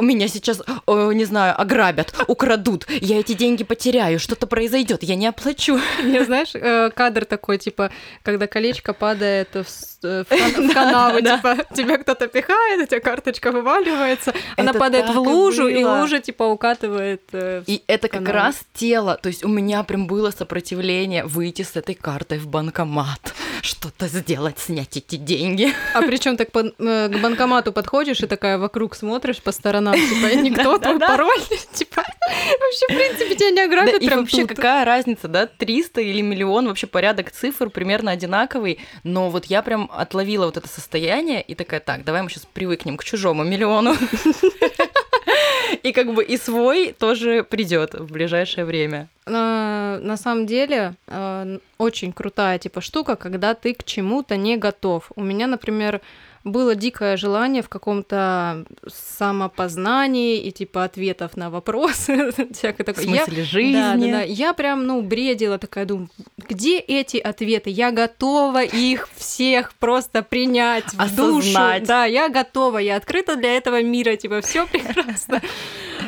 меня 0.00 0.28
сейчас, 0.28 0.62
не 0.86 1.24
знаю, 1.24 1.60
ограбят, 1.60 2.14
украдут, 2.26 2.86
я 2.88 3.20
эти 3.20 3.34
деньги 3.34 3.64
потеряю, 3.64 4.18
что-то 4.18 4.46
произойдет, 4.46 5.02
я 5.02 5.14
не 5.14 5.26
оплачу. 5.26 5.78
Не 6.02 6.24
знаешь, 6.24 6.50
э, 6.54 6.90
кадр 6.90 7.24
такой, 7.24 7.58
типа, 7.58 7.90
когда 8.22 8.46
колечко 8.46 8.92
падает 8.92 9.48
в, 9.54 9.66
э, 10.02 10.24
канаву, 10.74 11.20
типа, 11.20 11.58
тебя 11.74 11.98
кто-то 11.98 12.26
пихает, 12.26 12.82
у 12.82 12.86
тебя 12.86 13.00
карточка 13.00 13.52
вываливается, 13.52 14.32
она 14.56 14.72
падает 14.72 15.08
в 15.08 15.18
лужу, 15.18 15.68
и 15.68 15.84
лужа, 15.84 16.20
типа, 16.20 16.44
укатывает 16.44 17.22
э, 17.32 17.62
И 17.66 17.82
это 17.86 18.08
как 18.08 18.28
раз 18.28 18.60
тело, 18.72 19.18
то 19.20 19.28
есть 19.28 19.44
у 19.44 19.48
меня 19.48 19.82
прям 19.82 20.06
было 20.06 20.30
сопротивление 20.30 21.03
решение 21.04 21.24
выйти 21.24 21.62
с 21.62 21.76
этой 21.76 21.94
картой 21.94 22.38
в 22.38 22.46
банкомат, 22.48 23.34
что-то 23.62 24.08
сделать, 24.08 24.58
снять 24.58 24.96
эти 24.96 25.16
деньги. 25.16 25.72
А 25.94 26.00
причем 26.00 26.36
так 26.36 26.50
по, 26.50 26.60
э, 26.60 27.08
к 27.08 27.20
банкомату 27.20 27.72
подходишь 27.72 28.20
и 28.20 28.26
такая 28.26 28.58
вокруг 28.58 28.94
смотришь 28.94 29.42
по 29.42 29.52
сторонам, 29.52 29.94
типа, 29.94 30.34
никто 30.34 30.78
твой 30.78 30.98
пароль, 30.98 31.40
типа, 31.72 32.02
вообще, 32.02 32.86
в 32.88 32.96
принципе, 32.96 33.34
тебя 33.34 33.50
не 33.50 33.60
ограбят 33.60 34.02
И 34.02 34.08
вообще, 34.08 34.46
какая 34.46 34.84
разница, 34.84 35.28
да, 35.28 35.46
300 35.46 36.00
или 36.00 36.22
миллион, 36.22 36.68
вообще 36.68 36.86
порядок 36.86 37.30
цифр 37.30 37.68
примерно 37.68 38.10
одинаковый, 38.10 38.78
но 39.02 39.30
вот 39.30 39.46
я 39.46 39.62
прям 39.62 39.90
отловила 39.92 40.46
вот 40.46 40.56
это 40.56 40.68
состояние 40.68 41.42
и 41.42 41.54
такая, 41.54 41.80
так, 41.80 42.04
давай 42.04 42.22
мы 42.22 42.30
сейчас 42.30 42.46
привыкнем 42.52 42.96
к 42.96 43.04
чужому 43.04 43.44
миллиону. 43.44 43.94
И 45.82 45.92
как 45.92 46.12
бы 46.14 46.24
и 46.24 46.36
свой 46.36 46.94
тоже 46.98 47.44
придет 47.44 47.94
в 47.94 48.12
ближайшее 48.12 48.64
время. 48.64 49.08
На, 49.26 50.16
самом 50.16 50.46
деле 50.46 50.94
э, 51.06 51.58
очень 51.78 52.12
крутая 52.12 52.58
типа 52.58 52.80
штука, 52.80 53.16
когда 53.16 53.54
ты 53.54 53.74
к 53.74 53.84
чему-то 53.84 54.36
не 54.36 54.56
готов. 54.56 55.10
У 55.16 55.22
меня, 55.22 55.46
например, 55.46 56.00
было 56.44 56.74
дикое 56.74 57.16
желание 57.16 57.62
в 57.62 57.68
каком-то 57.68 58.66
самопознании 58.86 60.38
и 60.38 60.52
типа 60.52 60.84
ответов 60.84 61.36
на 61.36 61.50
вопросы. 61.50 62.30
всякое 62.52 62.84
такое. 62.84 63.04
В 63.04 63.08
смысле 63.08 63.38
я, 63.38 63.44
жизни. 63.44 63.72
Да, 63.72 63.94
да, 63.94 64.10
да. 64.18 64.22
Я 64.22 64.52
прям, 64.52 64.86
ну, 64.86 65.02
бредила 65.02 65.58
такая, 65.58 65.86
думаю, 65.86 66.10
где 66.36 66.78
эти 66.78 67.16
ответы? 67.16 67.70
Я 67.70 67.90
готова 67.90 68.62
их 68.62 69.08
всех 69.16 69.72
просто 69.74 70.22
принять 70.22 70.92
в 70.92 71.00
Осознать. 71.00 71.80
душу. 71.80 71.86
Да, 71.86 72.04
я 72.04 72.28
готова, 72.28 72.78
я 72.78 72.96
открыта 72.96 73.36
для 73.36 73.56
этого 73.56 73.82
мира, 73.82 74.16
типа, 74.16 74.42
все 74.42 74.66
прекрасно. 74.66 75.40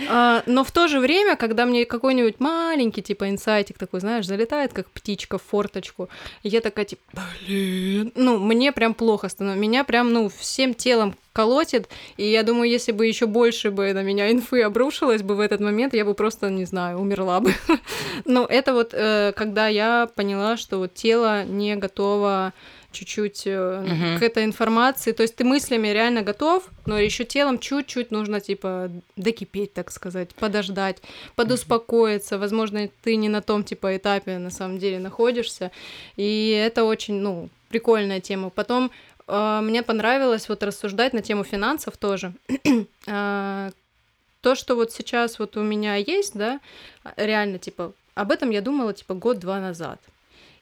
А, 0.08 0.42
но 0.46 0.64
в 0.64 0.70
то 0.70 0.88
же 0.88 1.00
время, 1.00 1.36
когда 1.36 1.66
мне 1.66 1.84
какой-нибудь 1.84 2.40
маленький, 2.40 3.02
типа, 3.02 3.28
инсайтик 3.28 3.78
такой, 3.78 4.00
знаешь, 4.00 4.26
залетает, 4.26 4.72
как 4.72 4.90
птичка 4.90 5.38
в 5.38 5.42
форточку, 5.42 6.08
я 6.42 6.60
такая, 6.60 6.84
типа, 6.84 7.02
блин, 7.46 8.12
ну, 8.14 8.38
мне 8.38 8.72
прям 8.72 8.94
плохо 8.94 9.28
становится, 9.28 9.60
меня 9.60 9.84
прям, 9.84 10.12
ну, 10.12 10.28
всем 10.28 10.74
телом 10.74 11.14
колотит, 11.32 11.88
и 12.16 12.30
я 12.30 12.42
думаю, 12.42 12.70
если 12.70 12.92
бы 12.92 13.06
еще 13.06 13.26
больше 13.26 13.70
бы 13.70 13.92
на 13.92 14.02
меня 14.02 14.32
инфы 14.32 14.62
обрушилось 14.62 15.22
бы 15.22 15.34
в 15.34 15.40
этот 15.40 15.60
момент, 15.60 15.92
я 15.92 16.04
бы 16.04 16.14
просто, 16.14 16.48
не 16.48 16.64
знаю, 16.64 16.98
умерла 16.98 17.40
бы. 17.40 17.52
Но 18.24 18.46
это 18.46 18.72
вот, 18.72 18.94
э, 18.94 19.32
когда 19.36 19.68
я 19.68 20.08
поняла, 20.14 20.56
что 20.56 20.86
тело 20.86 21.44
не 21.44 21.76
готово 21.76 22.54
чуть-чуть 22.96 23.46
uh-huh. 23.46 24.18
к 24.18 24.22
этой 24.22 24.44
информации. 24.44 25.12
То 25.12 25.22
есть 25.22 25.36
ты 25.36 25.44
мыслями 25.44 25.88
реально 25.88 26.22
готов, 26.22 26.68
но 26.86 26.98
еще 26.98 27.24
телом 27.24 27.58
чуть-чуть 27.58 28.10
нужно, 28.10 28.40
типа, 28.40 28.90
докипеть, 29.16 29.74
так 29.74 29.90
сказать, 29.90 30.34
подождать, 30.34 31.02
подуспокоиться. 31.34 32.38
Возможно, 32.38 32.88
ты 33.02 33.16
не 33.16 33.28
на 33.28 33.42
том, 33.42 33.64
типа, 33.64 33.96
этапе 33.96 34.38
на 34.38 34.50
самом 34.50 34.78
деле 34.78 34.98
находишься. 34.98 35.70
И 36.16 36.50
это 36.50 36.84
очень, 36.84 37.14
ну, 37.20 37.48
прикольная 37.68 38.20
тема. 38.20 38.50
Потом 38.50 38.90
э, 39.28 39.60
мне 39.62 39.82
понравилось 39.82 40.48
вот 40.48 40.62
рассуждать 40.62 41.12
на 41.12 41.22
тему 41.22 41.44
финансов 41.44 41.96
тоже. 41.96 42.32
э, 43.06 43.70
то, 44.40 44.54
что 44.54 44.74
вот 44.76 44.92
сейчас 44.92 45.38
вот 45.38 45.56
у 45.56 45.62
меня 45.62 45.96
есть, 45.96 46.34
да, 46.34 46.60
реально, 47.16 47.58
типа, 47.58 47.92
об 48.14 48.30
этом 48.30 48.50
я 48.50 48.60
думала, 48.60 48.94
типа, 48.94 49.14
год-два 49.14 49.60
назад. 49.60 50.00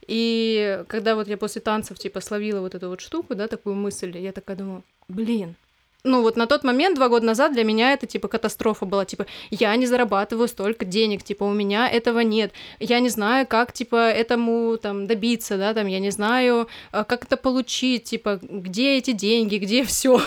И 0.06 0.84
когда 0.88 1.14
вот 1.14 1.28
я 1.28 1.36
после 1.36 1.60
танцев, 1.60 1.98
типа, 1.98 2.20
словила 2.20 2.60
вот 2.60 2.74
эту 2.74 2.88
вот 2.88 3.00
штуку, 3.00 3.34
да, 3.34 3.48
такую 3.48 3.74
мысль, 3.74 4.16
я 4.18 4.32
такая 4.32 4.56
думаю, 4.56 4.82
блин, 5.08 5.54
ну 6.04 6.20
вот 6.20 6.36
на 6.36 6.46
тот 6.46 6.64
момент, 6.64 6.96
два 6.96 7.08
года 7.08 7.24
назад, 7.24 7.54
для 7.54 7.64
меня 7.64 7.92
это 7.94 8.06
типа 8.06 8.28
катастрофа 8.28 8.84
была, 8.84 9.06
типа, 9.06 9.26
я 9.50 9.74
не 9.76 9.86
зарабатываю 9.86 10.48
столько 10.48 10.84
денег, 10.84 11.22
типа, 11.22 11.44
у 11.44 11.52
меня 11.52 11.88
этого 11.88 12.20
нет, 12.20 12.52
я 12.78 13.00
не 13.00 13.08
знаю, 13.08 13.46
как, 13.46 13.72
типа, 13.72 13.96
этому, 13.96 14.76
там, 14.76 15.06
добиться, 15.06 15.56
да, 15.56 15.72
там, 15.72 15.86
я 15.86 16.00
не 16.00 16.10
знаю, 16.10 16.68
а, 16.92 17.04
как 17.04 17.24
это 17.24 17.38
получить, 17.38 18.04
типа, 18.04 18.38
где 18.42 18.98
эти 18.98 19.12
деньги, 19.12 19.56
где 19.56 19.82
все, 19.86 20.20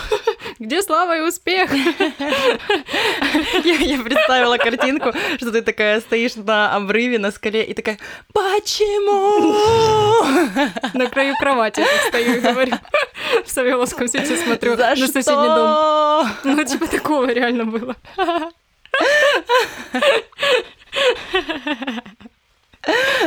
где 0.58 0.82
слава 0.82 1.18
и 1.18 1.20
успех. 1.20 1.70
Я 3.64 4.02
представила 4.02 4.56
картинку, 4.56 5.12
что 5.36 5.52
ты 5.52 5.62
такая 5.62 6.00
стоишь 6.00 6.34
на 6.34 6.74
обрыве, 6.74 7.20
на 7.20 7.30
скале, 7.30 7.62
и 7.62 7.72
такая, 7.72 7.98
почему? 8.32 9.44
На 10.94 11.06
краю 11.06 11.36
кровати 11.38 11.84
стою 12.08 12.38
и 12.38 12.40
говорю, 12.40 12.72
в 13.44 13.50
Савеловском 13.50 14.08
свете 14.08 14.36
смотрю 14.36 14.76
на 14.76 14.96
соседний 14.96 15.46
дом. 15.46 15.67
Ну, 16.44 16.64
типа 16.64 16.86
такого 16.86 17.30
реально 17.30 17.64
было. 17.64 17.96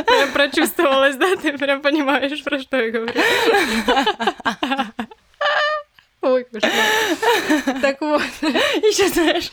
Прям 0.06 0.32
прочувствовалась, 0.32 1.16
да? 1.16 1.36
Ты 1.36 1.56
прям 1.58 1.82
понимаешь, 1.82 2.42
про 2.42 2.58
что 2.58 2.82
я 2.82 2.90
говорю. 2.90 3.20
Ой, 6.22 6.44
кошмар. 6.44 7.80
Так 7.80 8.00
вот. 8.00 8.22
Еще 8.42 9.08
знаешь, 9.08 9.50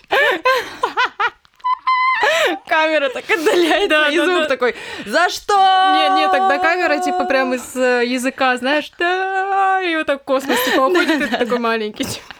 камера 2.67 3.09
так 3.09 3.29
отдаляется, 3.29 3.89
да, 3.89 4.09
и 4.09 4.17
да, 4.17 4.25
звук 4.25 4.39
да. 4.39 4.45
такой, 4.47 4.75
за 5.05 5.29
что? 5.29 5.55
Не, 5.55 6.21
не, 6.21 6.27
тогда 6.29 6.57
камера 6.57 6.99
типа 6.99 7.25
прям 7.25 7.53
из 7.53 7.75
э, 7.75 8.05
языка, 8.05 8.57
знаешь, 8.57 8.91
да, 8.97 9.81
и 9.81 9.95
вот 9.95 10.07
так 10.07 10.23
космос 10.23 10.57
типа 10.65 10.81
уходит, 10.81 11.21
и 11.21 11.27
ты 11.27 11.37
такой 11.37 11.59
маленький. 11.59 12.03
Типа. 12.03 12.38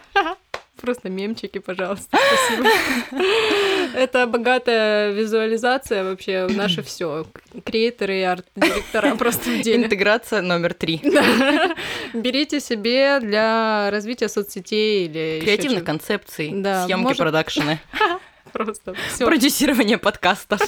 Просто 0.81 1.09
мемчики, 1.09 1.59
пожалуйста. 1.59 2.17
Спасибо. 2.17 2.69
Это 3.98 4.27
богатая 4.27 5.12
визуализация 5.12 6.03
вообще 6.03 6.48
наше 6.50 6.81
все. 6.83 7.25
Креаторы 7.65 8.19
и 8.19 8.21
арт-директора 8.21 9.15
просто 9.15 9.50
в 9.50 9.62
деле. 9.62 9.86
Интеграция 9.86 10.41
номер 10.41 10.74
три. 10.74 11.01
Берите 12.13 12.59
себе 12.59 13.19
для 13.19 13.89
развития 13.91 14.29
соцсетей 14.29 15.05
или 15.05 15.41
креативных 15.41 15.83
концепций, 15.83 16.51
да, 16.53 16.86
съемки, 16.86 17.03
может... 17.03 17.17
продакшены. 17.17 17.79
Просто 18.51 18.95
все. 19.13 19.25
Продюсирование 19.25 19.98
подкастов. 19.98 20.59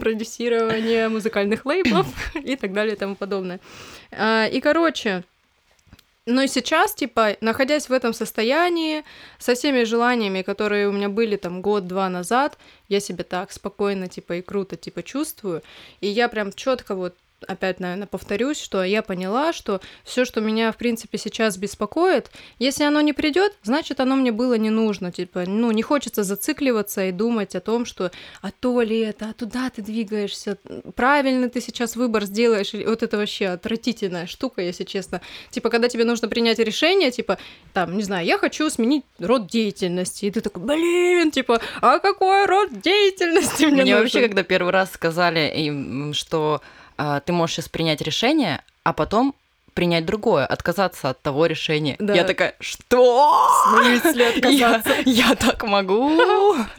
Продюсирование 0.00 1.08
музыкальных 1.08 1.64
лейблов 1.64 2.06
и 2.34 2.56
так 2.56 2.72
далее 2.72 2.96
и 2.96 2.98
тому 2.98 3.14
подобное. 3.14 3.60
А, 4.10 4.46
и, 4.46 4.60
короче, 4.60 5.22
ну 6.26 6.42
и 6.42 6.48
сейчас, 6.48 6.92
типа, 6.94 7.36
находясь 7.40 7.88
в 7.88 7.92
этом 7.92 8.12
состоянии, 8.12 9.04
со 9.38 9.54
всеми 9.54 9.84
желаниями, 9.84 10.42
которые 10.42 10.88
у 10.88 10.92
меня 10.92 11.08
были 11.08 11.36
там 11.36 11.62
год-два 11.62 12.08
назад, 12.08 12.58
я 12.88 12.98
себя 12.98 13.22
так 13.22 13.52
спокойно, 13.52 14.08
типа, 14.08 14.34
и 14.34 14.42
круто, 14.42 14.76
типа, 14.76 15.04
чувствую. 15.04 15.62
И 16.00 16.08
я 16.08 16.28
прям 16.28 16.52
четко 16.52 16.96
вот 16.96 17.14
опять, 17.46 17.80
наверное, 17.80 18.06
повторюсь, 18.06 18.60
что 18.60 18.82
я 18.82 19.02
поняла, 19.02 19.52
что 19.52 19.80
все, 20.04 20.24
что 20.24 20.40
меня, 20.40 20.72
в 20.72 20.76
принципе, 20.76 21.18
сейчас 21.18 21.56
беспокоит, 21.56 22.30
если 22.58 22.84
оно 22.84 23.00
не 23.00 23.12
придет, 23.12 23.56
значит, 23.62 24.00
оно 24.00 24.16
мне 24.16 24.32
было 24.32 24.54
не 24.54 24.70
нужно. 24.70 25.12
Типа, 25.12 25.44
ну, 25.46 25.70
не 25.70 25.82
хочется 25.82 26.22
зацикливаться 26.22 27.06
и 27.06 27.12
думать 27.12 27.54
о 27.54 27.60
том, 27.60 27.84
что 27.84 28.10
а 28.42 28.50
то 28.50 28.80
ли 28.80 28.98
это, 29.00 29.30
а 29.30 29.32
туда 29.32 29.70
ты 29.70 29.82
двигаешься, 29.82 30.58
правильно 30.94 31.48
ты 31.48 31.60
сейчас 31.60 31.96
выбор 31.96 32.24
сделаешь. 32.24 32.72
Вот 32.72 33.02
это 33.02 33.16
вообще 33.16 33.48
отвратительная 33.48 34.26
штука, 34.26 34.62
если 34.62 34.84
честно. 34.84 35.20
Типа, 35.50 35.70
когда 35.70 35.88
тебе 35.88 36.04
нужно 36.04 36.28
принять 36.28 36.58
решение, 36.58 37.10
типа, 37.10 37.38
там, 37.72 37.96
не 37.96 38.02
знаю, 38.02 38.26
я 38.26 38.38
хочу 38.38 38.68
сменить 38.70 39.04
род 39.18 39.46
деятельности, 39.48 40.26
и 40.26 40.30
ты 40.30 40.40
такой, 40.40 40.62
блин, 40.62 41.30
типа, 41.30 41.60
а 41.80 41.98
какой 41.98 42.46
род 42.46 42.80
деятельности 42.80 43.64
мне, 43.64 43.82
Мне 43.82 43.84
нужен? 43.84 43.98
вообще, 43.98 44.20
когда 44.22 44.42
первый 44.42 44.72
раз 44.72 44.92
сказали 44.92 45.52
им, 45.56 46.14
что 46.14 46.60
ты 46.96 47.32
можешь 47.32 47.56
сейчас 47.56 47.68
принять 47.68 48.00
решение, 48.00 48.62
а 48.84 48.92
потом 48.92 49.34
принять 49.74 50.06
другое, 50.06 50.46
отказаться 50.46 51.10
от 51.10 51.20
того 51.20 51.44
решения. 51.44 51.96
Да. 51.98 52.14
Я 52.14 52.24
такая, 52.24 52.54
что? 52.60 53.42
В 53.74 53.84
смысле 53.84 54.32
Я, 54.56 54.76
отказаться? 54.76 55.02
я 55.04 55.34
так 55.34 55.62
могу? 55.64 56.10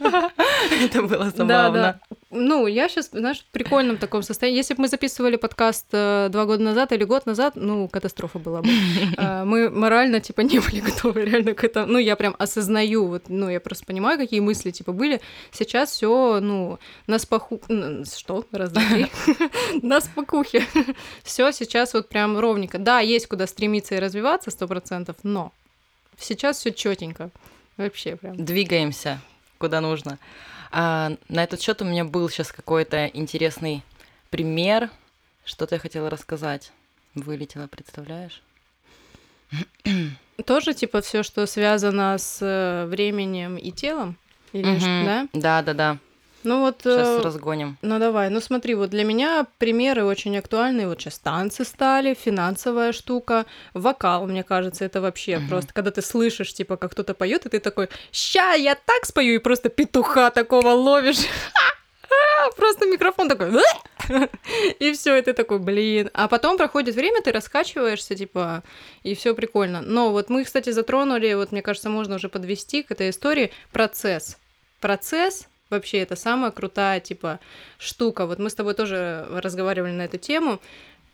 Это 0.00 1.02
было 1.02 1.24
Да, 1.26 1.30
забавно. 1.30 2.00
да. 2.07 2.07
Ну, 2.30 2.66
я 2.66 2.88
сейчас, 2.88 3.08
знаешь, 3.10 3.40
в 3.40 3.46
прикольном 3.46 3.96
таком 3.96 4.22
состоянии. 4.22 4.58
Если 4.58 4.74
бы 4.74 4.82
мы 4.82 4.88
записывали 4.88 5.36
подкаст 5.36 5.86
э, 5.92 6.28
два 6.30 6.44
года 6.44 6.62
назад 6.62 6.92
или 6.92 7.04
год 7.04 7.24
назад, 7.24 7.54
ну, 7.56 7.88
катастрофа 7.88 8.38
была 8.38 8.60
бы. 8.60 8.68
А, 9.16 9.44
Мы 9.48 9.70
морально, 9.70 10.20
типа, 10.20 10.42
не 10.42 10.58
были 10.58 10.80
готовы 10.80 11.24
реально 11.24 11.54
к 11.54 11.64
этому. 11.64 11.86
Ну, 11.86 11.98
я 11.98 12.16
прям 12.16 12.36
осознаю, 12.38 13.06
вот, 13.06 13.24
ну, 13.28 13.48
я 13.48 13.60
просто 13.60 13.86
понимаю, 13.86 14.18
какие 14.18 14.40
мысли, 14.40 14.70
типа, 14.70 14.92
были. 14.92 15.22
Сейчас 15.52 15.90
все, 15.90 16.38
ну, 16.40 16.78
на 17.06 17.18
спаху... 17.18 17.62
Что? 18.14 18.44
Раз, 18.52 18.72
два, 18.72 18.82
три. 18.90 19.06
На 19.82 20.00
спокухе. 20.00 20.66
Все 21.22 21.50
сейчас 21.52 21.94
вот 21.94 22.10
прям 22.10 22.38
ровненько. 22.38 22.78
Да, 22.78 23.00
есть 23.00 23.26
куда 23.26 23.46
стремиться 23.46 23.94
и 23.94 23.98
развиваться, 23.98 24.50
сто 24.50 24.66
процентов, 24.68 25.16
но 25.22 25.52
сейчас 26.18 26.58
все 26.58 26.72
четенько. 26.72 27.30
Вообще 27.78 28.16
прям. 28.16 28.36
Двигаемся 28.36 29.18
куда 29.58 29.80
нужно. 29.80 30.18
А, 30.70 31.12
на 31.28 31.44
этот 31.44 31.60
счет 31.60 31.80
у 31.82 31.84
меня 31.84 32.04
был 32.04 32.28
сейчас 32.28 32.52
какой-то 32.52 33.06
интересный 33.06 33.82
пример. 34.30 34.90
Что-то 35.44 35.76
я 35.76 35.78
хотела 35.80 36.10
рассказать. 36.10 36.72
Вылетело, 37.14 37.66
представляешь? 37.66 38.42
Тоже 40.46 40.74
типа 40.74 41.00
все, 41.00 41.22
что 41.22 41.46
связано 41.46 42.16
с 42.18 42.38
э, 42.42 42.86
временем 42.86 43.56
и 43.56 43.72
телом? 43.72 44.16
Или 44.52 44.78
что, 44.78 44.86
Мгм. 44.88 45.04
да? 45.04 45.28
Да, 45.32 45.62
да, 45.62 45.74
да. 45.74 45.98
Ну 46.44 46.60
вот, 46.60 46.82
Сейчас 46.82 47.18
э, 47.18 47.22
разгоним. 47.22 47.76
ну 47.82 47.98
давай, 47.98 48.30
ну 48.30 48.40
смотри, 48.40 48.74
вот 48.74 48.90
для 48.90 49.04
меня 49.04 49.46
примеры 49.58 50.04
очень 50.04 50.36
актуальные. 50.38 50.86
Вот 50.88 51.00
сейчас 51.00 51.18
танцы 51.18 51.64
стали, 51.64 52.14
финансовая 52.14 52.92
штука, 52.92 53.44
вокал, 53.74 54.26
мне 54.26 54.44
кажется, 54.44 54.84
это 54.84 55.00
вообще 55.00 55.38
Мгм. 55.38 55.48
просто, 55.48 55.72
когда 55.74 55.90
ты 55.90 56.00
слышишь, 56.00 56.54
типа, 56.54 56.76
как 56.76 56.92
кто-то 56.92 57.14
поет, 57.14 57.46
и 57.46 57.48
ты 57.48 57.58
такой, 57.58 57.88
ща, 58.12 58.52
я 58.54 58.74
так 58.76 59.04
спою, 59.04 59.34
и 59.34 59.38
просто 59.38 59.68
петуха 59.68 60.30
такого 60.30 60.68
ловишь. 60.68 61.18
Просто 62.56 62.86
микрофон 62.86 63.28
такой, 63.28 63.50
и 64.78 64.92
все, 64.92 65.16
и 65.18 65.22
ты 65.22 65.32
такой, 65.34 65.58
блин. 65.58 66.08
А 66.14 66.28
потом 66.28 66.56
проходит 66.56 66.94
время, 66.94 67.20
ты 67.20 67.32
раскачиваешься, 67.32 68.14
типа, 68.14 68.62
и 69.02 69.14
все 69.14 69.34
прикольно. 69.34 69.82
Но 69.82 70.10
вот 70.10 70.30
мы, 70.30 70.44
кстати, 70.44 70.70
затронули, 70.70 71.34
вот 71.34 71.52
мне 71.52 71.60
кажется, 71.62 71.90
можно 71.90 72.14
уже 72.14 72.28
подвести 72.28 72.82
к 72.82 72.90
этой 72.92 73.10
истории 73.10 73.52
процесс. 73.72 74.38
Процесс 74.80 75.48
вообще 75.70 75.98
это 75.98 76.16
самая 76.16 76.50
крутая, 76.50 77.00
типа, 77.00 77.40
штука. 77.78 78.26
Вот 78.26 78.38
мы 78.38 78.50
с 78.50 78.54
тобой 78.54 78.74
тоже 78.74 79.26
разговаривали 79.30 79.92
на 79.92 80.02
эту 80.02 80.18
тему. 80.18 80.60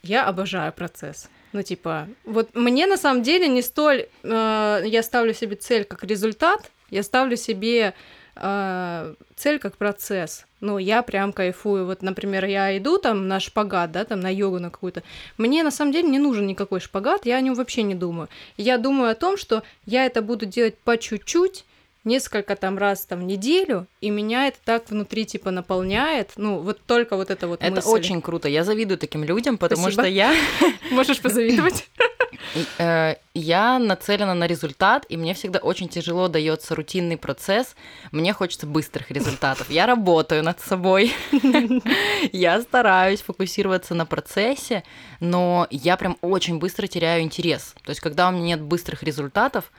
Я 0.02 0.26
обожаю 0.26 0.72
процесс. 0.72 1.28
Ну, 1.52 1.62
типа, 1.62 2.08
вот 2.24 2.54
мне 2.54 2.86
на 2.86 2.96
самом 2.96 3.22
деле 3.22 3.48
не 3.48 3.62
столь... 3.62 4.06
э, 4.22 4.82
я 4.84 5.02
ставлю 5.02 5.32
себе 5.32 5.56
цель 5.56 5.84
как 5.84 6.04
результат, 6.04 6.70
я 6.90 7.02
ставлю 7.02 7.36
себе 7.36 7.94
э, 8.36 9.14
цель 9.36 9.58
как 9.58 9.76
процесс. 9.76 10.46
Ну, 10.60 10.78
я 10.78 11.02
прям 11.02 11.32
кайфую. 11.32 11.86
Вот, 11.86 12.02
например, 12.02 12.44
я 12.44 12.76
иду 12.76 12.98
там 12.98 13.28
на 13.28 13.38
шпагат, 13.38 13.92
да, 13.92 14.04
там 14.04 14.20
на 14.20 14.32
йогу 14.32 14.58
на 14.58 14.70
какую-то. 14.70 15.02
Мне 15.38 15.62
на 15.62 15.70
самом 15.70 15.92
деле 15.92 16.08
не 16.08 16.18
нужен 16.18 16.46
никакой 16.46 16.80
шпагат, 16.80 17.24
я 17.24 17.36
о 17.36 17.40
нем 17.40 17.54
вообще 17.54 17.82
не 17.82 17.94
думаю. 17.94 18.28
Я 18.56 18.78
думаю 18.78 19.10
о 19.10 19.14
том, 19.14 19.36
что 19.36 19.62
я 19.86 20.06
это 20.06 20.22
буду 20.22 20.46
делать 20.46 20.76
по 20.78 20.98
чуть-чуть, 20.98 21.64
несколько 22.04 22.56
там 22.56 22.78
раз 22.78 23.06
там 23.06 23.20
в 23.20 23.24
неделю, 23.24 23.86
и 24.00 24.10
меня 24.10 24.48
это 24.48 24.58
так 24.64 24.90
внутри 24.90 25.24
типа 25.24 25.50
наполняет. 25.50 26.32
Ну, 26.36 26.58
вот 26.58 26.80
только 26.86 27.16
вот 27.16 27.30
это 27.30 27.48
вот 27.48 27.62
Это 27.62 27.76
мысль. 27.76 27.88
очень 27.88 28.22
круто. 28.22 28.48
Я 28.48 28.64
завидую 28.64 28.98
таким 28.98 29.24
людям, 29.24 29.58
потому 29.58 29.82
Спасибо. 29.82 30.02
что 30.02 30.10
я, 30.10 30.34
Можешь 30.90 31.20
позавидовать. 31.20 31.88
э, 32.78 33.16
я 33.34 33.78
нацелена 33.78 34.34
на 34.34 34.46
результат, 34.46 35.06
и 35.08 35.16
мне 35.16 35.34
всегда 35.34 35.58
очень 35.58 35.88
тяжело 35.88 36.28
дается 36.28 36.74
рутинный 36.74 37.16
процесс. 37.16 37.74
Мне 38.12 38.32
хочется 38.32 38.66
быстрых 38.66 39.10
результатов. 39.10 39.70
Я 39.70 39.86
работаю 39.86 40.42
над 40.42 40.60
собой. 40.60 41.12
Я 42.32 42.60
стараюсь 42.60 43.22
фокусироваться 43.22 43.94
на 43.94 44.06
процессе, 44.06 44.84
но 45.20 45.66
я 45.70 45.96
прям 45.96 46.16
очень 46.20 46.58
быстро 46.58 46.86
теряю 46.86 47.22
интерес. 47.22 47.74
То 47.84 47.90
есть, 47.90 48.00
когда 48.00 48.28
у 48.28 48.32
меня 48.32 48.44
нет 48.44 48.60
быстрых 48.60 49.02
результатов, 49.02 49.70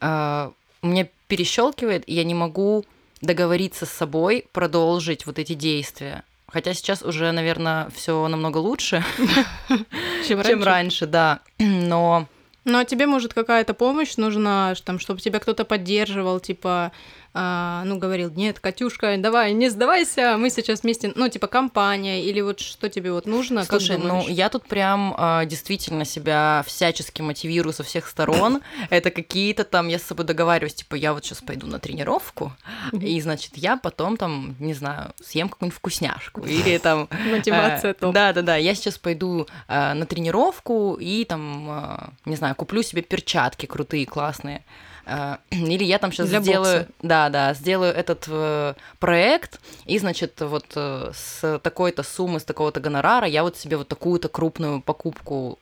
э, 0.00 0.50
у 0.82 0.86
меня 0.86 1.08
перещелкивает, 1.28 2.04
и 2.06 2.14
я 2.14 2.24
не 2.24 2.34
могу 2.34 2.84
договориться 3.20 3.86
с 3.86 3.90
собой, 3.90 4.46
продолжить 4.52 5.26
вот 5.26 5.38
эти 5.38 5.54
действия. 5.54 6.22
Хотя 6.48 6.74
сейчас 6.74 7.02
уже, 7.02 7.32
наверное, 7.32 7.90
все 7.94 8.26
намного 8.28 8.58
лучше, 8.58 9.04
Чем 10.28 10.62
раньше. 10.62 11.06
да. 11.06 11.40
Но 11.58 12.26
Ну, 12.64 12.78
а 12.78 12.84
тебе, 12.84 13.06
может, 13.06 13.34
какая-то 13.34 13.74
помощь 13.74 14.16
нужна, 14.16 14.74
там, 14.84 14.98
чтобы 14.98 15.20
тебя 15.20 15.38
кто-то 15.38 15.64
поддерживал, 15.64 16.40
типа, 16.40 16.92
а, 17.38 17.82
ну, 17.84 17.98
говорил, 17.98 18.30
нет, 18.30 18.60
Катюшка, 18.60 19.14
давай, 19.18 19.52
не 19.52 19.68
сдавайся, 19.68 20.36
мы 20.38 20.48
сейчас 20.48 20.82
вместе, 20.82 21.12
ну, 21.14 21.28
типа, 21.28 21.48
компания, 21.48 22.22
или 22.22 22.40
вот 22.40 22.60
что 22.60 22.88
тебе 22.88 23.12
вот 23.12 23.26
нужно, 23.26 23.60
как 23.60 23.68
Слушай, 23.68 23.98
ну 23.98 24.26
я 24.26 24.48
тут 24.48 24.66
прям 24.66 25.14
а, 25.18 25.44
действительно 25.44 26.06
себя 26.06 26.64
всячески 26.66 27.20
мотивирую 27.20 27.74
со 27.74 27.82
всех 27.82 28.06
сторон. 28.08 28.62
Это 28.90 29.10
какие-то 29.10 29.64
там, 29.64 29.88
я 29.88 29.98
с 29.98 30.02
собой 30.02 30.24
договариваюсь, 30.24 30.76
типа, 30.76 30.94
я 30.94 31.12
вот 31.12 31.26
сейчас 31.26 31.42
пойду 31.42 31.66
на 31.66 31.78
тренировку, 31.78 32.52
и, 32.92 33.20
значит, 33.20 33.52
я 33.56 33.76
потом 33.76 34.16
там, 34.16 34.56
не 34.58 34.72
знаю, 34.72 35.12
съем 35.22 35.50
какую-нибудь 35.50 35.76
вкусняшку. 35.76 36.40
Или 36.40 36.78
там... 36.82 37.06
Мотивация 37.30 37.92
топ. 37.92 38.14
Да, 38.14 38.32
да, 38.32 38.40
да. 38.40 38.56
Я 38.56 38.74
сейчас 38.74 38.96
пойду 38.96 39.46
а, 39.68 39.92
на 39.92 40.06
тренировку 40.06 40.96
и 40.98 41.26
там, 41.26 41.66
а, 41.68 42.10
не 42.24 42.36
знаю, 42.36 42.54
куплю 42.54 42.82
себе 42.82 43.02
перчатки 43.02 43.66
крутые, 43.66 44.06
классные. 44.06 44.64
А, 45.06 45.38
Или 45.50 45.84
я 45.84 45.98
там 45.98 46.10
сейчас 46.12 46.28
Для 46.28 46.40
сделаю, 46.40 46.80
бокса. 46.80 46.92
да, 47.02 47.28
да, 47.28 47.54
сделаю 47.54 47.94
этот 47.94 48.24
э, 48.28 48.74
проект, 48.98 49.60
и, 49.84 49.98
значит, 49.98 50.40
вот 50.40 50.66
э, 50.74 51.12
с 51.14 51.60
такой-то 51.62 52.02
суммы, 52.02 52.40
с 52.40 52.44
такого-то 52.44 52.80
гонорара 52.80 53.26
я 53.26 53.42
вот 53.44 53.56
себе 53.56 53.76
вот 53.76 53.88
такую-то 53.88 54.28
крупную 54.28 54.80
покупку 54.82 55.58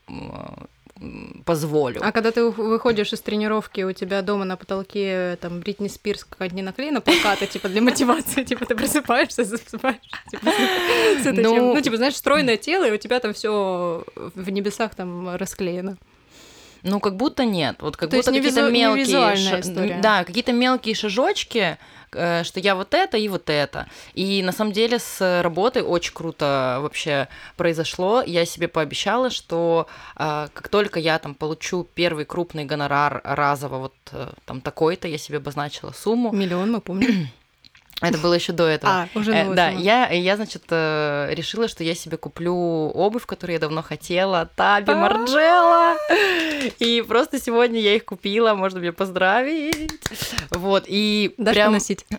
позволю. 1.45 2.01
А 2.03 2.13
когда 2.13 2.31
ты 2.31 2.45
выходишь 2.49 3.13
из 3.13 3.21
тренировки, 3.21 3.83
у 3.83 3.93
тебя 3.93 4.23
дома 4.23 4.45
на 4.45 4.57
потолке 4.57 5.37
там 5.41 5.61
Бритни 5.61 5.89
Спирс 5.89 6.25
какая-то 6.25 6.55
не 6.55 6.63
наклеена, 6.63 7.01
плакаты, 7.01 7.47
типа, 7.47 7.69
для 7.69 7.83
мотивации, 7.83 8.45
типа, 8.45 8.65
ты 8.65 8.75
просыпаешься, 8.77 9.45
засыпаешь, 9.45 9.97
типа, 10.31 10.47
Ну- 11.33 11.75
ну, 11.75 11.81
типа, 11.81 11.97
знаешь, 11.97 12.15
стройное 12.17 12.57
тело, 12.57 12.87
и 12.89 12.93
у 12.93 12.97
тебя 12.97 13.19
там 13.21 13.35
все 13.35 14.05
в 14.15 14.51
небесах 14.51 14.95
там 14.95 15.37
расклеено. 15.37 15.97
Ну, 16.85 17.01
как 17.01 17.17
будто 17.17 17.47
нет. 17.47 17.77
Вот 17.81 17.97
как 17.97 18.11
То 18.11 18.17
будто 18.17 18.31
какие-то 18.31 18.61
визу- 18.61 18.71
мелкие... 18.71 19.05
история. 19.61 19.99
Да, 20.03 20.23
какие-то 20.25 20.53
мелкие 20.53 20.95
шажочки, 20.95 21.79
э, 22.13 22.45
что 22.45 22.61
я 22.61 22.75
вот 22.75 22.93
это 22.93 23.17
и 23.17 23.27
вот 23.29 23.49
это. 23.49 23.87
И 24.13 24.43
на 24.43 24.53
самом 24.53 24.73
деле 24.73 24.99
с 24.99 25.43
работой 25.43 25.83
очень 25.83 26.13
круто 26.13 26.79
вообще 26.83 27.29
произошло. 27.57 28.23
Я 28.23 28.45
себе 28.45 28.69
пообещала, 28.69 29.31
что 29.31 29.87
э, 30.17 30.49
как 30.53 30.69
только 30.69 31.01
я 31.01 31.19
там 31.19 31.35
получу 31.35 31.89
первый 31.95 32.27
крупный 32.27 32.67
гонорар 32.67 33.23
разово, 33.25 33.79
вот 33.79 33.95
э, 34.13 34.29
там 34.45 34.61
такой-то, 34.61 35.09
я 35.09 35.17
себе 35.17 35.39
обозначила 35.39 35.93
сумму. 35.93 36.33
Миллион, 36.33 36.71
мы 36.71 36.81
помним. 36.83 37.29
Это 38.01 38.19
было 38.19 38.35
еще 38.35 38.53
до 38.53 38.65
этого. 38.67 38.93
А, 38.93 39.19
уже 39.19 39.33
Э, 39.33 39.55
да, 39.55 39.69
я, 39.71 40.09
я, 40.11 40.37
значит, 40.37 40.65
э, 40.69 41.29
решила, 41.33 41.69
что 41.69 41.85
я 41.85 41.95
себе 41.95 42.17
куплю 42.17 42.55
обувь, 42.55 43.25
которую 43.25 43.55
я 43.55 43.61
давно 43.61 43.83
хотела, 43.83 44.51
Таби 44.57 44.93
А. 44.93 44.97
Марджела. 44.97 45.97
И 46.81 47.03
просто 47.07 47.41
сегодня 47.41 47.81
я 47.81 47.95
их 47.95 48.05
купила, 48.05 48.55
можно 48.55 48.81
мне 48.81 48.93
поздравить. 48.93 49.91
Вот, 50.51 50.85
и 50.87 51.35
Дашь 51.39 51.55
прям... 51.55 51.69
поносить? 51.69 52.05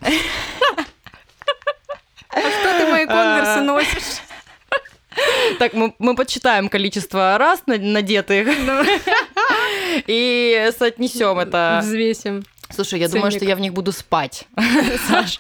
А 2.29 2.39
что 2.41 2.77
ты 2.79 2.91
мои 2.91 3.05
конверсы 3.05 3.59
А. 3.59 3.61
носишь? 3.61 4.19
Так, 5.59 5.73
мы, 5.73 5.95
мы 5.99 6.15
подсчитаем 6.15 6.67
количество 6.67 7.38
раз 7.38 7.63
на- 7.65 7.77
надетых 7.77 8.49
и 10.07 10.69
соотнесем 10.77 11.39
это. 11.39 11.79
Взвесим. 11.81 12.43
Слушай, 12.69 12.99
я 12.99 13.08
думаю, 13.10 13.32
что 13.32 13.45
я 13.45 13.56
в 13.56 13.60
них 13.60 13.73
буду 13.73 13.91
спать, 13.91 14.47
Саш, 15.08 15.38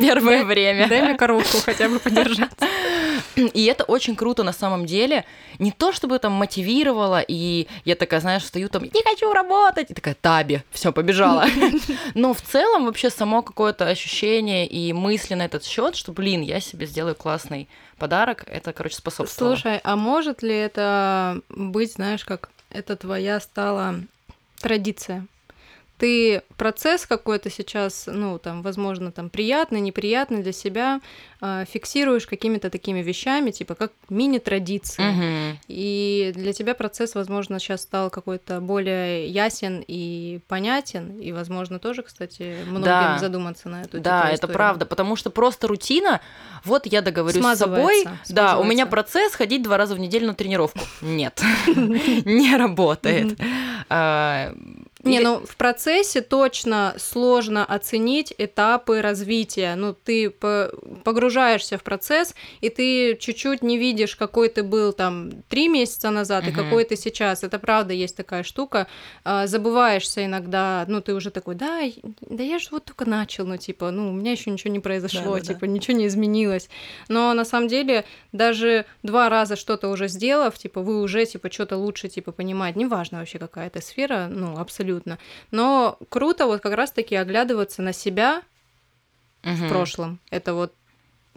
первое 0.00 0.44
время. 0.44 0.88
Дай 0.88 1.02
мне 1.02 1.14
коробку 1.14 1.58
хотя 1.64 1.88
бы 1.88 1.98
подержать. 1.98 2.50
И 3.36 3.64
это 3.66 3.84
очень 3.84 4.16
круто 4.16 4.42
на 4.42 4.52
самом 4.52 4.86
деле. 4.86 5.24
Не 5.58 5.70
то, 5.70 5.92
чтобы 5.92 6.18
там 6.18 6.32
мотивировало, 6.32 7.22
и 7.26 7.66
я 7.84 7.94
такая, 7.94 8.20
знаешь, 8.20 8.44
стою 8.44 8.68
там, 8.68 8.84
не 8.84 9.02
хочу 9.02 9.32
работать, 9.32 9.90
и 9.90 9.94
такая, 9.94 10.14
таби, 10.14 10.62
все, 10.70 10.92
побежала. 10.92 11.44
Но 12.14 12.32
в 12.32 12.40
целом 12.40 12.86
вообще 12.86 13.10
само 13.10 13.42
какое-то 13.42 13.86
ощущение 13.86 14.66
и 14.66 14.92
мысли 14.92 15.34
на 15.34 15.44
этот 15.44 15.64
счет, 15.64 15.96
что, 15.96 16.12
блин, 16.12 16.40
я 16.40 16.60
себе 16.60 16.86
сделаю 16.86 17.14
классный 17.14 17.68
подарок, 17.98 18.44
это, 18.46 18.72
короче, 18.72 18.96
способствовало. 18.96 19.54
Слушай, 19.54 19.80
а 19.84 19.96
может 19.96 20.42
ли 20.42 20.54
это 20.54 21.40
быть, 21.48 21.92
знаешь, 21.92 22.24
как 22.24 22.50
это 22.70 22.96
твоя 22.96 23.40
стала 23.40 24.00
традиция? 24.60 25.26
Ты 25.98 26.42
процесс 26.56 27.06
какой-то 27.06 27.50
сейчас, 27.50 28.04
ну, 28.06 28.38
там, 28.38 28.62
возможно, 28.62 29.12
там, 29.12 29.30
приятный, 29.30 29.80
неприятный 29.80 30.42
для 30.42 30.52
себя, 30.52 31.00
э, 31.40 31.64
фиксируешь 31.70 32.26
какими-то 32.26 32.70
такими 32.70 33.02
вещами, 33.02 33.50
типа, 33.50 33.74
как 33.74 33.92
мини-традиции. 34.08 35.02
Мгм. 35.02 35.58
И 35.68 36.32
для 36.34 36.52
тебя 36.52 36.74
процесс, 36.74 37.14
возможно, 37.14 37.58
сейчас 37.58 37.82
стал 37.82 38.10
какой-то 38.10 38.60
более 38.60 39.26
ясен 39.28 39.84
и 39.86 40.40
понятен, 40.48 41.18
и, 41.18 41.32
возможно, 41.32 41.78
тоже, 41.78 42.02
кстати, 42.02 42.56
многим 42.66 42.84
Да. 42.84 43.18
задуматься 43.18 43.68
на 43.68 43.82
эту 43.82 44.00
Да, 44.00 44.18
типа, 44.20 44.26
это 44.26 44.34
историю. 44.34 44.54
правда, 44.54 44.86
потому 44.86 45.16
что 45.16 45.30
просто 45.30 45.68
рутина, 45.68 46.20
вот 46.64 46.86
я 46.86 47.02
договорюсь 47.02 47.42
с 47.42 47.56
собой, 47.58 48.02
Смазывается, 48.02 48.34
да, 48.34 48.58
у 48.58 48.64
меня 48.64 48.86
процесс 48.86 49.34
ходить 49.34 49.62
два 49.62 49.76
раза 49.76 49.94
в 49.94 49.98
неделю 49.98 50.26
на 50.28 50.34
тренировку. 50.34 50.80
Нет, 51.02 51.40
не 52.24 52.56
работает. 52.56 53.38
Не, 55.06 55.16
или- 55.16 55.24
ну 55.24 55.38
в 55.46 55.56
процессе 55.56 56.20
точно 56.20 56.94
сложно 56.98 57.64
оценить 57.64 58.34
этапы 58.38 59.00
развития. 59.02 59.74
Ну, 59.76 59.94
ты 59.94 60.30
по- 60.30 60.70
погружаешься 61.04 61.78
в 61.78 61.82
процесс, 61.82 62.34
и 62.60 62.68
ты 62.68 63.16
чуть-чуть 63.16 63.62
не 63.62 63.78
видишь, 63.78 64.16
какой 64.16 64.48
ты 64.48 64.62
был 64.62 64.92
там 64.92 65.30
три 65.48 65.68
месяца 65.68 66.10
назад 66.10 66.44
и 66.46 66.50
Мгм. 66.50 66.56
какой 66.64 66.84
ты 66.84 66.96
сейчас. 66.96 67.42
Это 67.44 67.58
правда 67.58 67.92
есть 67.94 68.16
такая 68.16 68.42
штука. 68.42 68.86
А, 69.24 69.46
забываешься 69.46 70.24
иногда, 70.24 70.84
ну, 70.88 71.00
ты 71.00 71.14
уже 71.14 71.30
такой, 71.30 71.54
да, 71.54 71.80
и- 71.82 72.00
да 72.20 72.42
я 72.42 72.58
же 72.58 72.68
вот 72.70 72.84
только 72.84 73.04
начал, 73.04 73.46
ну, 73.46 73.56
типа, 73.56 73.90
ну, 73.90 74.10
у 74.10 74.12
меня 74.12 74.32
еще 74.32 74.50
ничего 74.50 74.72
не 74.72 74.80
произошло, 74.80 75.22
Да-да-да. 75.34 75.54
типа, 75.54 75.64
ничего 75.66 75.96
не 75.96 76.06
изменилось. 76.06 76.68
Но 77.08 77.32
на 77.34 77.44
самом 77.44 77.68
деле 77.68 78.04
даже 78.32 78.84
два 79.02 79.28
раза 79.28 79.56
что-то 79.56 79.88
уже 79.88 80.08
сделав, 80.08 80.58
типа, 80.58 80.80
вы 80.80 81.00
уже, 81.00 81.24
типа, 81.26 81.50
что-то 81.50 81.76
лучше, 81.76 82.08
типа, 82.08 82.32
понимать. 82.32 82.76
Неважно 82.76 83.18
вообще, 83.18 83.38
какая 83.38 83.66
это 83.68 83.80
сфера, 83.80 84.28
ну, 84.30 84.56
абсолютно. 84.58 84.95
Но 85.50 85.98
круто 86.08 86.46
вот 86.46 86.60
как 86.60 86.74
раз-таки 86.74 87.14
оглядываться 87.16 87.82
на 87.82 87.92
себя 87.92 88.42
в 89.42 89.48
Мгм. 89.60 89.68
прошлом. 89.68 90.18
Это 90.30 90.54
вот 90.54 90.72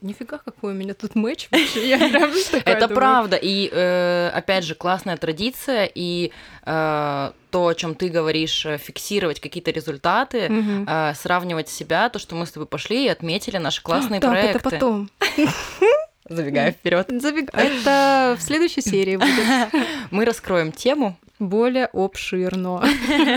Нифига, 0.02 0.38
какой 0.38 0.72
у 0.72 0.76
меня 0.78 0.93
тут 0.93 1.15
матч 1.15 1.50
вообще. 1.52 1.89
Я 1.89 1.98
прям 1.98 2.32
Это 2.54 2.80
думаю, 2.88 2.95
правда. 2.95 3.36
И 3.36 3.69
э, 3.69 4.30
опять 4.34 4.63
же, 4.63 4.74
классная 4.74 5.17
традиция, 5.17 5.91
и 5.93 6.32
э, 6.65 7.32
то, 7.52 7.67
о 7.67 7.74
чем 7.76 7.95
ты 7.95 8.08
говоришь, 8.08 8.65
э, 8.65 8.78
фиксировать 8.78 9.41
какие-то 9.41 9.72
результаты, 9.72 10.50
э, 10.88 11.13
сравнивать 11.15 11.67
себя, 11.67 12.08
то, 12.08 12.17
что 12.17 12.36
мы 12.36 12.45
с 12.45 12.52
тобой 12.54 12.65
пошли 12.65 13.08
и 13.08 13.10
отметили 13.10 13.58
наши 13.58 13.84
классные 13.84 14.19
Так, 14.22 14.30
проекты. 14.32 14.60
это 14.60 14.69
потом. 14.69 15.10
Забегая 16.30 16.72
вперед. 16.72 17.10
Забег- 17.10 17.50
Это 17.54 18.38
в 18.39 18.41
следующей 18.41 18.82
серии 18.89 19.17
будет 19.17 19.74
Мы 20.12 20.24
раскроем 20.24 20.72
тему, 20.72 21.17
более 21.39 21.86
обширно. 21.88 22.84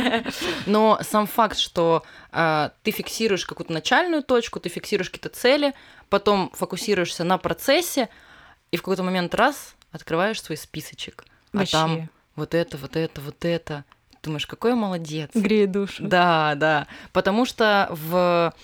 но 0.67 0.99
сам 1.03 1.27
факт, 1.27 1.57
что 1.57 2.03
э, 2.33 2.71
ты 2.83 2.91
фиксируешь 2.91 3.47
какую-то 3.47 3.73
начальную 3.73 4.23
точку, 4.23 4.61
ты 4.61 4.69
фиксируешь 4.69 5.11
какие-то 5.11 5.29
цели, 5.29 5.73
потом 6.09 6.51
фокусируешься 6.55 7.25
на 7.25 7.39
процессе, 7.39 8.09
и 8.71 8.77
в 8.77 8.83
какой-то 8.83 9.03
момент 9.03 9.35
раз 9.35 9.75
открываешь 9.93 10.43
свой 10.43 10.57
списочек, 10.57 11.25
а 11.53 11.65
там 11.67 11.91
Вообще. 11.91 12.09
вот 12.37 12.55
это, 12.55 12.77
вот 12.77 12.97
это, 12.97 13.21
вот 13.21 13.45
это. 13.45 13.85
Думаешь, 14.23 14.47
какой 14.47 14.71
я 14.71 14.77
молодец. 14.77 15.31
Греет 15.35 15.73
душу. 15.73 16.05
Да, 16.05 16.55
да. 16.57 16.87
Потому 17.13 17.45
что 17.45 17.89
в 17.91 18.55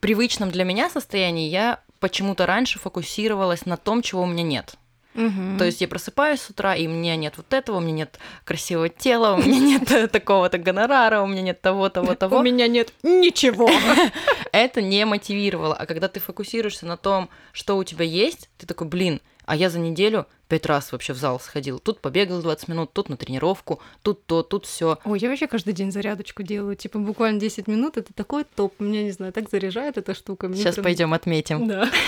привычном 0.00 0.50
для 0.50 0.64
меня 0.64 0.90
состоянии 0.90 1.48
я 1.48 1.80
почему-то 2.00 2.46
раньше 2.46 2.78
фокусировалась 2.78 3.66
на 3.66 3.76
том, 3.76 4.02
чего 4.02 4.22
у 4.22 4.26
меня 4.26 4.42
нет. 4.42 4.74
Мгм. 5.14 5.58
То 5.58 5.64
есть 5.64 5.80
я 5.80 5.88
просыпаюсь 5.88 6.40
с 6.40 6.50
утра, 6.50 6.74
и 6.76 6.86
у 6.86 6.90
меня 6.90 7.16
нет 7.16 7.34
вот 7.36 7.52
этого, 7.52 7.76
у 7.78 7.80
меня 7.80 7.92
нет 7.92 8.18
красивого 8.44 8.88
тела, 8.88 9.34
у 9.34 9.38
меня 9.38 9.58
нет 9.58 9.90
э, 9.90 10.06
такого-то 10.06 10.58
гонорара, 10.58 11.20
у 11.22 11.26
меня 11.26 11.42
нет 11.42 11.60
того, 11.60 11.88
того, 11.90 12.12
У 12.12 12.14
того. 12.14 12.42
меня 12.42 12.68
нет 12.68 12.92
ничего. 13.02 13.68
Это 14.52 14.82
не 14.82 15.04
мотивировало. 15.04 15.74
А 15.74 15.86
когда 15.86 16.08
ты 16.08 16.20
фокусируешься 16.20 16.86
на 16.86 16.96
том, 16.96 17.28
что 17.52 17.76
у 17.76 17.84
тебя 17.84 18.04
есть, 18.04 18.48
ты 18.58 18.66
такой, 18.66 18.86
блин, 18.86 19.20
а 19.50 19.56
я 19.56 19.68
за 19.68 19.80
неделю 19.80 20.26
пять 20.46 20.64
раз 20.66 20.92
вообще 20.92 21.12
в 21.12 21.16
зал 21.16 21.40
сходил. 21.40 21.80
Тут 21.80 22.00
побегал 22.00 22.40
20 22.40 22.68
минут, 22.68 22.92
тут 22.92 23.08
на 23.08 23.16
тренировку, 23.16 23.80
тут 24.02 24.24
то, 24.26 24.44
тут 24.44 24.64
все. 24.64 24.98
Ой, 25.04 25.18
я 25.18 25.28
вообще 25.28 25.48
каждый 25.48 25.74
день 25.74 25.90
зарядочку 25.90 26.44
делаю. 26.44 26.76
Типа 26.76 27.00
буквально 27.00 27.40
10 27.40 27.66
минут. 27.66 27.96
Это 27.96 28.12
такой 28.14 28.44
топ. 28.44 28.78
Меня, 28.78 29.02
не 29.02 29.10
знаю, 29.10 29.32
так 29.32 29.50
заряжает 29.50 29.98
эта 29.98 30.14
штука. 30.14 30.46
Мне 30.46 30.56
Сейчас 30.56 30.76
прям- 30.76 30.84
пойдем 30.84 31.12
отметим. 31.12 31.66
Да. 31.66 31.88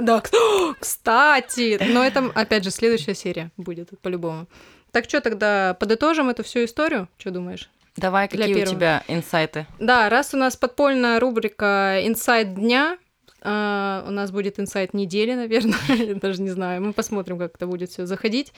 Да, 0.00 0.18
кс- 0.18 0.74
кстати. 0.80 1.80
Но 1.92 2.04
это, 2.04 2.30
опять 2.34 2.62
же, 2.64 2.70
следующая 2.70 3.14
серия 3.14 3.50
будет 3.56 3.88
по-любому. 4.02 4.46
Так 4.92 5.06
что 5.06 5.20
тогда 5.20 5.74
подытожим 5.80 6.28
эту 6.28 6.44
всю 6.44 6.64
историю? 6.64 7.08
Что 7.18 7.30
думаешь? 7.30 7.70
Давай, 7.96 8.28
какие 8.28 8.62
у 8.62 8.66
тебя 8.66 9.02
инсайты? 9.08 9.66
Да, 9.78 10.08
раз 10.08 10.34
у 10.34 10.36
нас 10.36 10.56
подпольная 10.56 11.20
рубрика 11.20 12.00
«Инсайт 12.04 12.54
дня», 12.54 12.98
а, 13.46 14.02
у 14.08 14.10
нас 14.10 14.30
будет 14.30 14.58
инсайт 14.58 14.94
недели, 14.94 15.34
наверное, 15.34 15.78
я 15.88 16.14
даже 16.14 16.40
не 16.40 16.48
знаю. 16.48 16.82
Мы 16.82 16.94
посмотрим, 16.94 17.38
как 17.38 17.56
это 17.56 17.66
будет 17.66 17.90
все 17.90 18.06
заходить. 18.06 18.54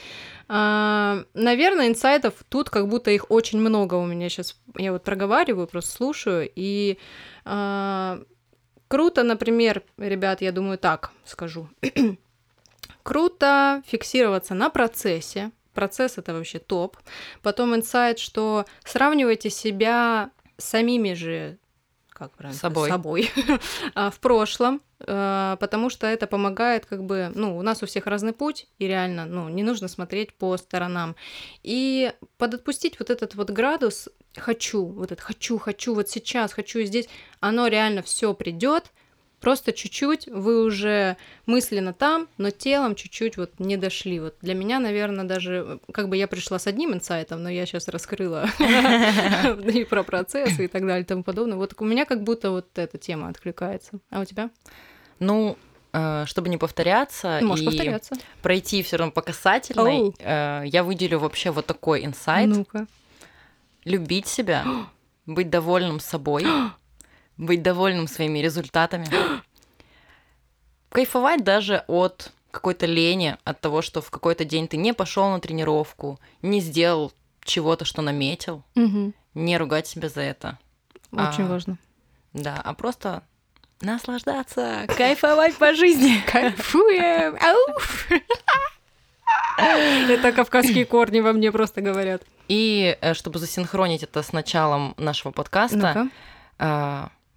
А, 0.48 1.24
Наверное, 1.34 1.88
инсайтов 1.88 2.34
тут 2.48 2.70
как 2.70 2.88
будто 2.88 3.10
их 3.10 3.30
очень 3.30 3.60
много 3.60 3.96
у 3.96 4.06
меня 4.06 4.28
сейчас. 4.28 4.56
Я 4.78 4.92
вот 4.92 5.02
проговариваю, 5.02 5.66
просто 5.66 5.90
слушаю. 5.90 6.48
И 6.54 6.98
а, 7.44 8.20
круто, 8.86 9.24
например, 9.24 9.82
ребят, 9.98 10.40
я 10.40 10.52
думаю, 10.52 10.78
так 10.78 11.10
скажу. 11.24 11.68
Круто 13.02 13.82
фиксироваться 13.86 14.54
на 14.54 14.70
процессе. 14.70 15.50
Процесс 15.74 16.18
это 16.18 16.32
вообще 16.32 16.58
топ. 16.58 16.96
Потом 17.42 17.74
инсайт, 17.74 18.18
что 18.18 18.64
сравнивайте 18.84 19.50
себя 19.50 20.30
самими 20.58 21.12
же 21.12 21.58
как 22.16 22.32
правильно? 22.32 22.58
Собой. 22.58 22.88
собой 22.88 23.30
а, 23.94 24.10
в 24.10 24.18
прошлом, 24.20 24.80
э, 25.00 25.56
потому 25.60 25.90
что 25.90 26.06
это 26.06 26.26
помогает 26.26 26.86
как 26.86 27.04
бы, 27.04 27.30
ну, 27.34 27.58
у 27.58 27.62
нас 27.62 27.82
у 27.82 27.86
всех 27.86 28.06
разный 28.06 28.32
путь, 28.32 28.68
и 28.78 28.86
реально, 28.86 29.26
ну, 29.26 29.48
не 29.50 29.62
нужно 29.62 29.88
смотреть 29.88 30.32
по 30.34 30.56
сторонам. 30.56 31.14
И 31.62 32.12
подотпустить 32.38 32.98
вот 32.98 33.10
этот 33.10 33.34
вот 33.34 33.50
градус 33.50 34.08
«хочу», 34.34 34.86
вот 34.86 35.12
это 35.12 35.22
«хочу, 35.22 35.58
хочу, 35.58 35.94
вот 35.94 36.08
сейчас, 36.08 36.54
хочу 36.54 36.80
здесь», 36.82 37.08
оно 37.40 37.66
реально 37.66 38.02
все 38.02 38.32
придет, 38.32 38.92
Просто 39.46 39.72
чуть-чуть 39.72 40.26
вы 40.26 40.64
уже 40.64 41.16
мысленно 41.46 41.92
там, 41.92 42.26
но 42.36 42.50
телом 42.50 42.96
чуть-чуть 42.96 43.36
вот 43.36 43.60
не 43.60 43.76
дошли. 43.76 44.18
Вот 44.18 44.34
для 44.40 44.54
меня, 44.54 44.80
наверное, 44.80 45.24
даже 45.24 45.78
как 45.92 46.08
бы 46.08 46.16
я 46.16 46.26
пришла 46.26 46.58
с 46.58 46.66
одним 46.66 46.94
инсайтом, 46.94 47.44
но 47.44 47.48
я 47.48 47.64
сейчас 47.64 47.86
раскрыла 47.86 48.46
и 48.58 49.84
про 49.84 50.02
процессы 50.02 50.64
и 50.64 50.66
так 50.66 50.84
далее 50.84 51.02
и 51.02 51.04
тому 51.04 51.22
подобное. 51.22 51.56
Вот 51.56 51.74
у 51.78 51.84
меня 51.84 52.06
как 52.06 52.24
будто 52.24 52.50
вот 52.50 52.76
эта 52.76 52.98
тема 52.98 53.28
откликается. 53.28 54.00
А 54.10 54.18
у 54.18 54.24
тебя? 54.24 54.50
Ну, 55.20 55.56
э, 55.92 56.24
чтобы 56.26 56.48
не 56.48 56.56
повторяться 56.56 57.38
Можешь 57.40 57.62
и 57.62 57.68
повторяться. 57.68 58.16
пройти 58.42 58.82
все 58.82 58.96
равно 58.96 59.12
по 59.12 59.22
касательной, 59.22 60.12
э, 60.18 60.62
я 60.66 60.82
выделю 60.82 61.20
вообще 61.20 61.52
вот 61.52 61.66
такой 61.66 62.04
инсайт. 62.04 62.48
Ну-ка. 62.48 62.88
Любить 63.84 64.26
себя, 64.26 64.64
быть 65.24 65.50
довольным 65.50 66.00
собой, 66.00 66.44
быть 67.36 67.62
довольным 67.62 68.08
своими 68.08 68.38
результатами, 68.40 69.06
кайфовать 70.90 71.44
даже 71.44 71.84
от 71.86 72.32
какой-то 72.50 72.86
лени, 72.86 73.36
от 73.44 73.60
того, 73.60 73.82
что 73.82 74.00
в 74.00 74.10
какой-то 74.10 74.44
день 74.44 74.66
ты 74.68 74.76
не 74.76 74.94
пошел 74.94 75.28
на 75.28 75.40
тренировку, 75.40 76.18
не 76.42 76.60
сделал 76.60 77.12
чего-то, 77.44 77.84
что 77.84 78.02
наметил, 78.02 78.62
Мгм. 78.74 79.12
не 79.34 79.58
ругать 79.58 79.86
себя 79.86 80.08
за 80.08 80.22
это. 80.22 80.58
Очень 81.12 81.44
А, 81.44 81.48
важно. 81.48 81.78
Да, 82.32 82.60
а 82.64 82.72
просто 82.74 83.22
наслаждаться, 83.82 84.86
кайфовать 84.96 85.56
по 85.56 85.74
жизни. 85.74 86.20
Кайфуем! 86.32 87.36
Это 89.58 90.32
кавказские 90.32 90.84
корни 90.84 91.20
во 91.20 91.32
мне 91.32 91.50
просто 91.50 91.80
говорят. 91.80 92.22
И 92.48 92.96
э, 93.00 93.14
чтобы 93.14 93.38
засинхронить 93.38 94.02
это 94.02 94.22
с 94.22 94.32
началом 94.32 94.94
нашего 94.98 95.32
подкаста. 95.32 96.08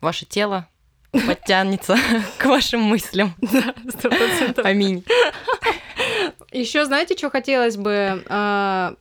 Ваше 0.01 0.25
тело 0.25 0.67
подтянется 1.11 1.97
к 2.37 2.45
вашим 2.45 2.81
мыслям. 2.81 3.35
Сто 3.89 4.09
процентов. 4.09 4.65
Аминь. 4.65 5.03
Еще 6.51 6.85
знаете, 6.85 7.17
что 7.17 7.29
хотелось 7.29 7.77
бы? 7.77 8.23
А, 8.27 8.95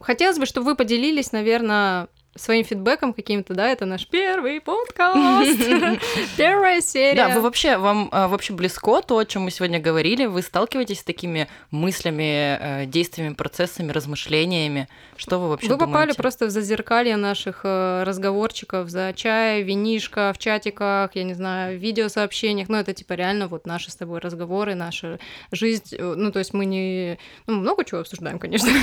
Хотелось 0.00 0.38
бы, 0.38 0.46
чтобы 0.46 0.66
вы 0.66 0.76
поделились, 0.76 1.32
наверное, 1.32 2.06
своим 2.36 2.64
фидбэком 2.64 3.12
каким-то, 3.12 3.54
да, 3.54 3.68
это 3.68 3.86
наш 3.86 4.06
первый 4.06 4.60
подкаст, 4.60 5.58
первая 6.36 6.80
серия. 6.80 7.16
Да, 7.16 7.28
вы 7.30 7.40
вообще, 7.40 7.76
вам 7.76 8.08
а, 8.12 8.28
вообще 8.28 8.52
близко 8.52 9.00
то, 9.02 9.18
о 9.18 9.24
чем 9.24 9.42
мы 9.42 9.50
сегодня 9.50 9.80
говорили? 9.80 10.26
Вы 10.26 10.42
сталкиваетесь 10.42 11.00
с 11.00 11.04
такими 11.04 11.48
мыслями, 11.70 12.58
э, 12.60 12.86
действиями, 12.86 13.34
процессами, 13.34 13.92
размышлениями? 13.92 14.88
Что 15.16 15.38
вы 15.38 15.48
вообще 15.48 15.68
Вы 15.68 15.78
попали 15.78 16.12
просто 16.12 16.46
в 16.46 16.50
зазеркалье 16.50 17.16
наших 17.16 17.60
э, 17.64 18.02
разговорчиков 18.04 18.88
за 18.90 19.12
чай, 19.14 19.62
винишко, 19.62 20.32
в 20.34 20.38
чатиках, 20.38 21.10
я 21.14 21.24
не 21.24 21.34
знаю, 21.34 21.78
в 21.78 21.82
видеосообщениях. 21.82 22.68
Ну, 22.68 22.76
это 22.76 22.92
типа 22.92 23.14
реально 23.14 23.48
вот 23.48 23.66
наши 23.66 23.90
с 23.90 23.96
тобой 23.96 24.20
разговоры, 24.20 24.74
наша 24.74 25.18
жизнь. 25.52 25.96
Э, 25.96 26.14
Ну, 26.16 26.30
то 26.32 26.38
есть 26.38 26.54
мы 26.54 26.66
не... 26.66 27.18
Ну, 27.46 27.56
много 27.56 27.84
чего 27.84 28.00
обсуждаем, 28.00 28.38
конечно. 28.38 28.68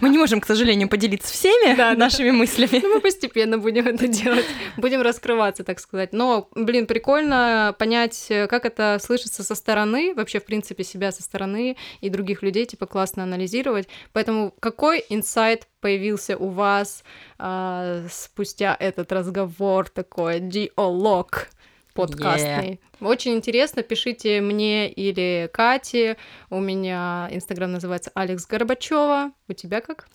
Мы 0.00 0.08
не 0.08 0.18
можем, 0.18 0.40
к 0.40 0.46
сожалению, 0.46 0.75
поделиться 0.84 1.32
всеми 1.32 1.74
Да, 1.74 1.92
да. 1.92 1.98
нашими 1.98 2.30
мыслями. 2.30 2.80
Ну, 2.82 2.94
мы 2.96 3.00
постепенно 3.00 3.56
будем 3.56 3.86
это 3.86 4.06
делать, 4.06 4.44
будем 4.76 5.00
раскрываться, 5.00 5.64
так 5.64 5.80
сказать. 5.80 6.12
Но, 6.12 6.48
блин, 6.54 6.86
прикольно 6.86 7.74
понять, 7.78 8.26
как 8.28 8.66
это 8.66 8.98
слышится 9.00 9.42
со 9.42 9.54
стороны, 9.54 10.12
вообще, 10.14 10.38
в 10.40 10.44
принципе, 10.44 10.84
себя 10.84 11.10
со 11.10 11.22
стороны 11.22 11.76
и 12.02 12.10
других 12.10 12.42
людей, 12.42 12.66
типа, 12.66 12.84
классно 12.86 13.22
анализировать. 13.22 13.88
Поэтому 14.12 14.52
какой 14.60 15.02
инсайт 15.08 15.66
появился 15.80 16.36
у 16.36 16.48
вас 16.48 17.02
а, 17.38 18.04
спустя 18.10 18.76
этот 18.78 19.10
разговор 19.12 19.88
такой, 19.88 20.40
диалог 20.40 21.48
подкастный? 21.94 22.80
Очень 23.00 23.34
интересно, 23.34 23.82
пишите 23.82 24.40
мне 24.40 24.90
или 24.90 25.50
Кате. 25.52 26.16
У 26.50 26.60
меня 26.60 27.28
инстаграм 27.30 27.70
называется 27.70 28.10
Алекс 28.14 28.46
Горбачева. 28.46 29.32
У 29.48 29.52
тебя 29.52 29.80
как? 29.80 30.08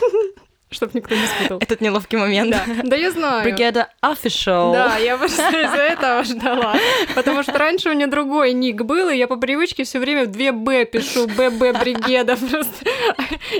Чтоб 0.72 0.94
никто 0.94 1.16
не 1.16 1.26
спутал. 1.26 1.58
Этот 1.58 1.80
неловкий 1.80 2.16
момент. 2.16 2.50
Да, 2.50 2.64
да 2.84 2.94
я 2.94 3.10
знаю. 3.10 3.42
Бригада 3.42 3.88
Official. 4.02 4.72
Да, 4.72 4.98
я 4.98 5.16
просто 5.18 5.42
из-за 5.66 5.82
этого 5.82 6.22
ждала. 6.22 6.76
Потому 7.16 7.42
что 7.42 7.58
раньше 7.58 7.90
у 7.90 7.92
меня 7.92 8.06
другой 8.06 8.52
ник 8.52 8.82
был, 8.82 9.08
и 9.08 9.16
я 9.16 9.26
по 9.26 9.36
привычке 9.36 9.82
все 9.82 9.98
время 9.98 10.26
в 10.26 10.30
2Б 10.30 10.84
пишу, 10.84 11.26
ББ 11.26 11.80
Бригеда 11.80 12.36
просто. 12.50 12.86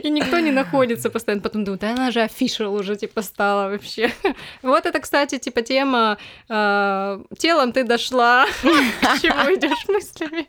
И 0.03 0.09
никто 0.09 0.39
не 0.39 0.53
находится 0.53 1.11
постоянно. 1.11 1.43
Потом 1.43 1.65
думаю, 1.65 1.81
да 1.81 1.91
она 1.91 2.13
же 2.13 2.21
official 2.21 2.79
уже 2.79 2.95
типа 2.95 3.23
стала 3.23 3.69
вообще. 3.69 4.13
Вот 4.63 4.87
это, 4.87 5.01
кстати, 5.01 5.39
типа 5.39 5.63
тема 5.63 6.17
э, 6.49 7.21
«Телом 7.39 7.73
ты 7.73 7.83
дошла». 7.83 8.47
К 8.63 9.21
чему 9.21 9.55
идешь 9.57 9.89
мыслями? 9.89 10.47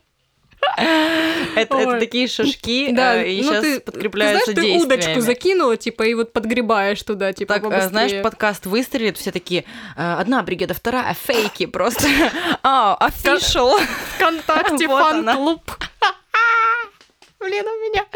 Это, 1.56 1.76
это 1.76 1.98
такие 1.98 2.28
шажки, 2.28 2.92
Да, 2.92 3.16
э, 3.22 3.28
и 3.30 3.42
ну 3.42 3.48
сейчас 3.50 3.62
ты- 3.64 3.80
подкрепляются 3.80 4.46
Ты 4.46 4.52
знаешь, 4.52 4.70
ты 4.70 4.76
удочку 4.78 4.96
действиями. 4.96 5.20
закинула, 5.20 5.76
типа, 5.76 6.02
и 6.04 6.14
вот 6.14 6.32
подгребаешь 6.32 7.02
туда, 7.02 7.32
типа, 7.32 7.54
Так, 7.54 7.62
побыстрее. 7.64 7.88
знаешь, 7.88 8.22
подкаст 8.22 8.66
выстрелит, 8.66 9.18
все 9.18 9.32
такие, 9.32 9.64
э, 9.96 10.14
одна 10.18 10.42
бригада, 10.42 10.72
вторая, 10.74 11.14
фейки 11.14 11.66
просто. 11.66 12.06
А, 12.62 12.96
official. 13.00 13.78
ВКонтакте 14.16 14.86
Вот 14.88 15.02
фан-клуб. 15.02 15.60
Блин, 17.40 17.64
у 17.66 17.90
меня... 17.90 18.06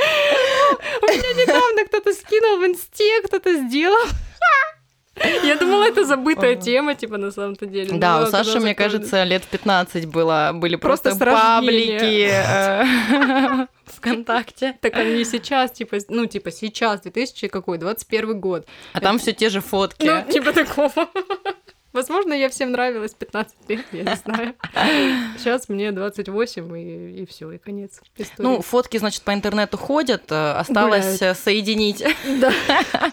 У 1.02 1.06
меня 1.06 1.42
недавно 1.42 1.85
кто-то 1.87 2.12
скинул 2.12 2.59
в 2.59 2.66
инсте, 2.66 3.22
кто-то 3.24 3.54
сделал. 3.54 4.06
Я 5.16 5.57
думала, 5.57 5.85
это 5.85 6.05
забытая 6.05 6.57
тема, 6.57 6.94
типа, 6.94 7.16
на 7.16 7.31
самом-то 7.31 7.66
деле. 7.66 7.98
Да, 7.98 8.22
у 8.22 8.26
Саши, 8.26 8.61
мне 8.61 8.74
кажется, 8.74 9.24
лет 9.24 9.44
в 9.44 9.48
15 9.48 10.07
было, 10.07 10.50
были 10.55 10.76
Просто 10.76 11.16
паблики 11.16 12.29
э, 12.31 13.66
ВКонтакте. 13.87 14.76
Так 14.81 14.96
они 14.96 15.24
сейчас, 15.24 15.72
типа, 15.72 15.98
ну, 16.09 16.26
типа, 16.26 16.50
сейчас, 16.50 17.00
2000 17.00 17.48
какой, 17.48 17.79
21 17.79 18.40
год. 18.40 18.66
А 18.92 19.00
там 19.00 19.18
все 19.18 19.33
те 19.33 19.48
же 19.48 19.61
фотки. 19.61 20.07
Ну, 20.07 20.31
типа 20.31 20.52
такого. 20.52 20.92
Возможно, 21.96 22.35
я 22.35 22.50
всем 22.50 22.72
нравилась 22.72 23.14
15 23.14 23.55
лет, 23.68 23.87
я 23.92 24.02
не 24.02 24.16
знаю. 24.16 24.55
Сейчас 25.38 25.70
мне 25.70 25.92
28, 25.92 26.76
и, 26.76 27.22
и 27.22 27.26
все, 27.26 27.50
и 27.52 27.59
конец 27.59 28.02
истории. 28.18 28.46
Ну, 28.46 28.61
фотки, 28.61 28.98
значит, 28.98 29.22
по 29.22 29.33
интернету 29.33 29.79
ходят, 29.79 30.31
э, 30.31 30.52
осталось 30.52 31.22
э, 31.22 31.35
соединить, 31.35 32.05
да. 32.38 32.52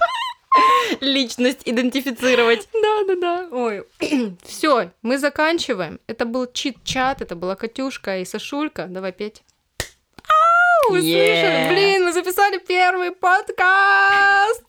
личность 1.02 1.62
идентифицировать. 1.66 2.68
Да, 2.74 3.04
да, 3.08 3.16
да. 3.16 3.48
Ой. 3.52 3.84
Все, 4.44 4.92
мы 5.02 5.18
заканчиваем. 5.18 6.00
Это 6.08 6.26
был 6.26 6.48
чит-чат, 6.52 7.22
это 7.22 7.36
была 7.36 7.56
Катюшка 7.56 8.20
и 8.20 8.26
Сашулька. 8.26 8.88
Давай 8.88 9.12
петь. 9.12 9.44
Ау, 10.90 10.96
Yeah. 10.96 11.70
Блин, 11.70 12.06
мы 12.06 12.14
записали 12.14 12.58
первый 12.58 13.12
подкаст. 13.12 14.64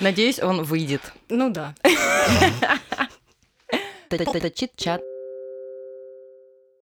Надеюсь, 0.00 0.40
он 0.40 0.62
выйдет. 0.62 1.02
Ну 1.28 1.50
да. 1.50 1.74
Это 4.10 4.50
чит-чат. 4.50 5.02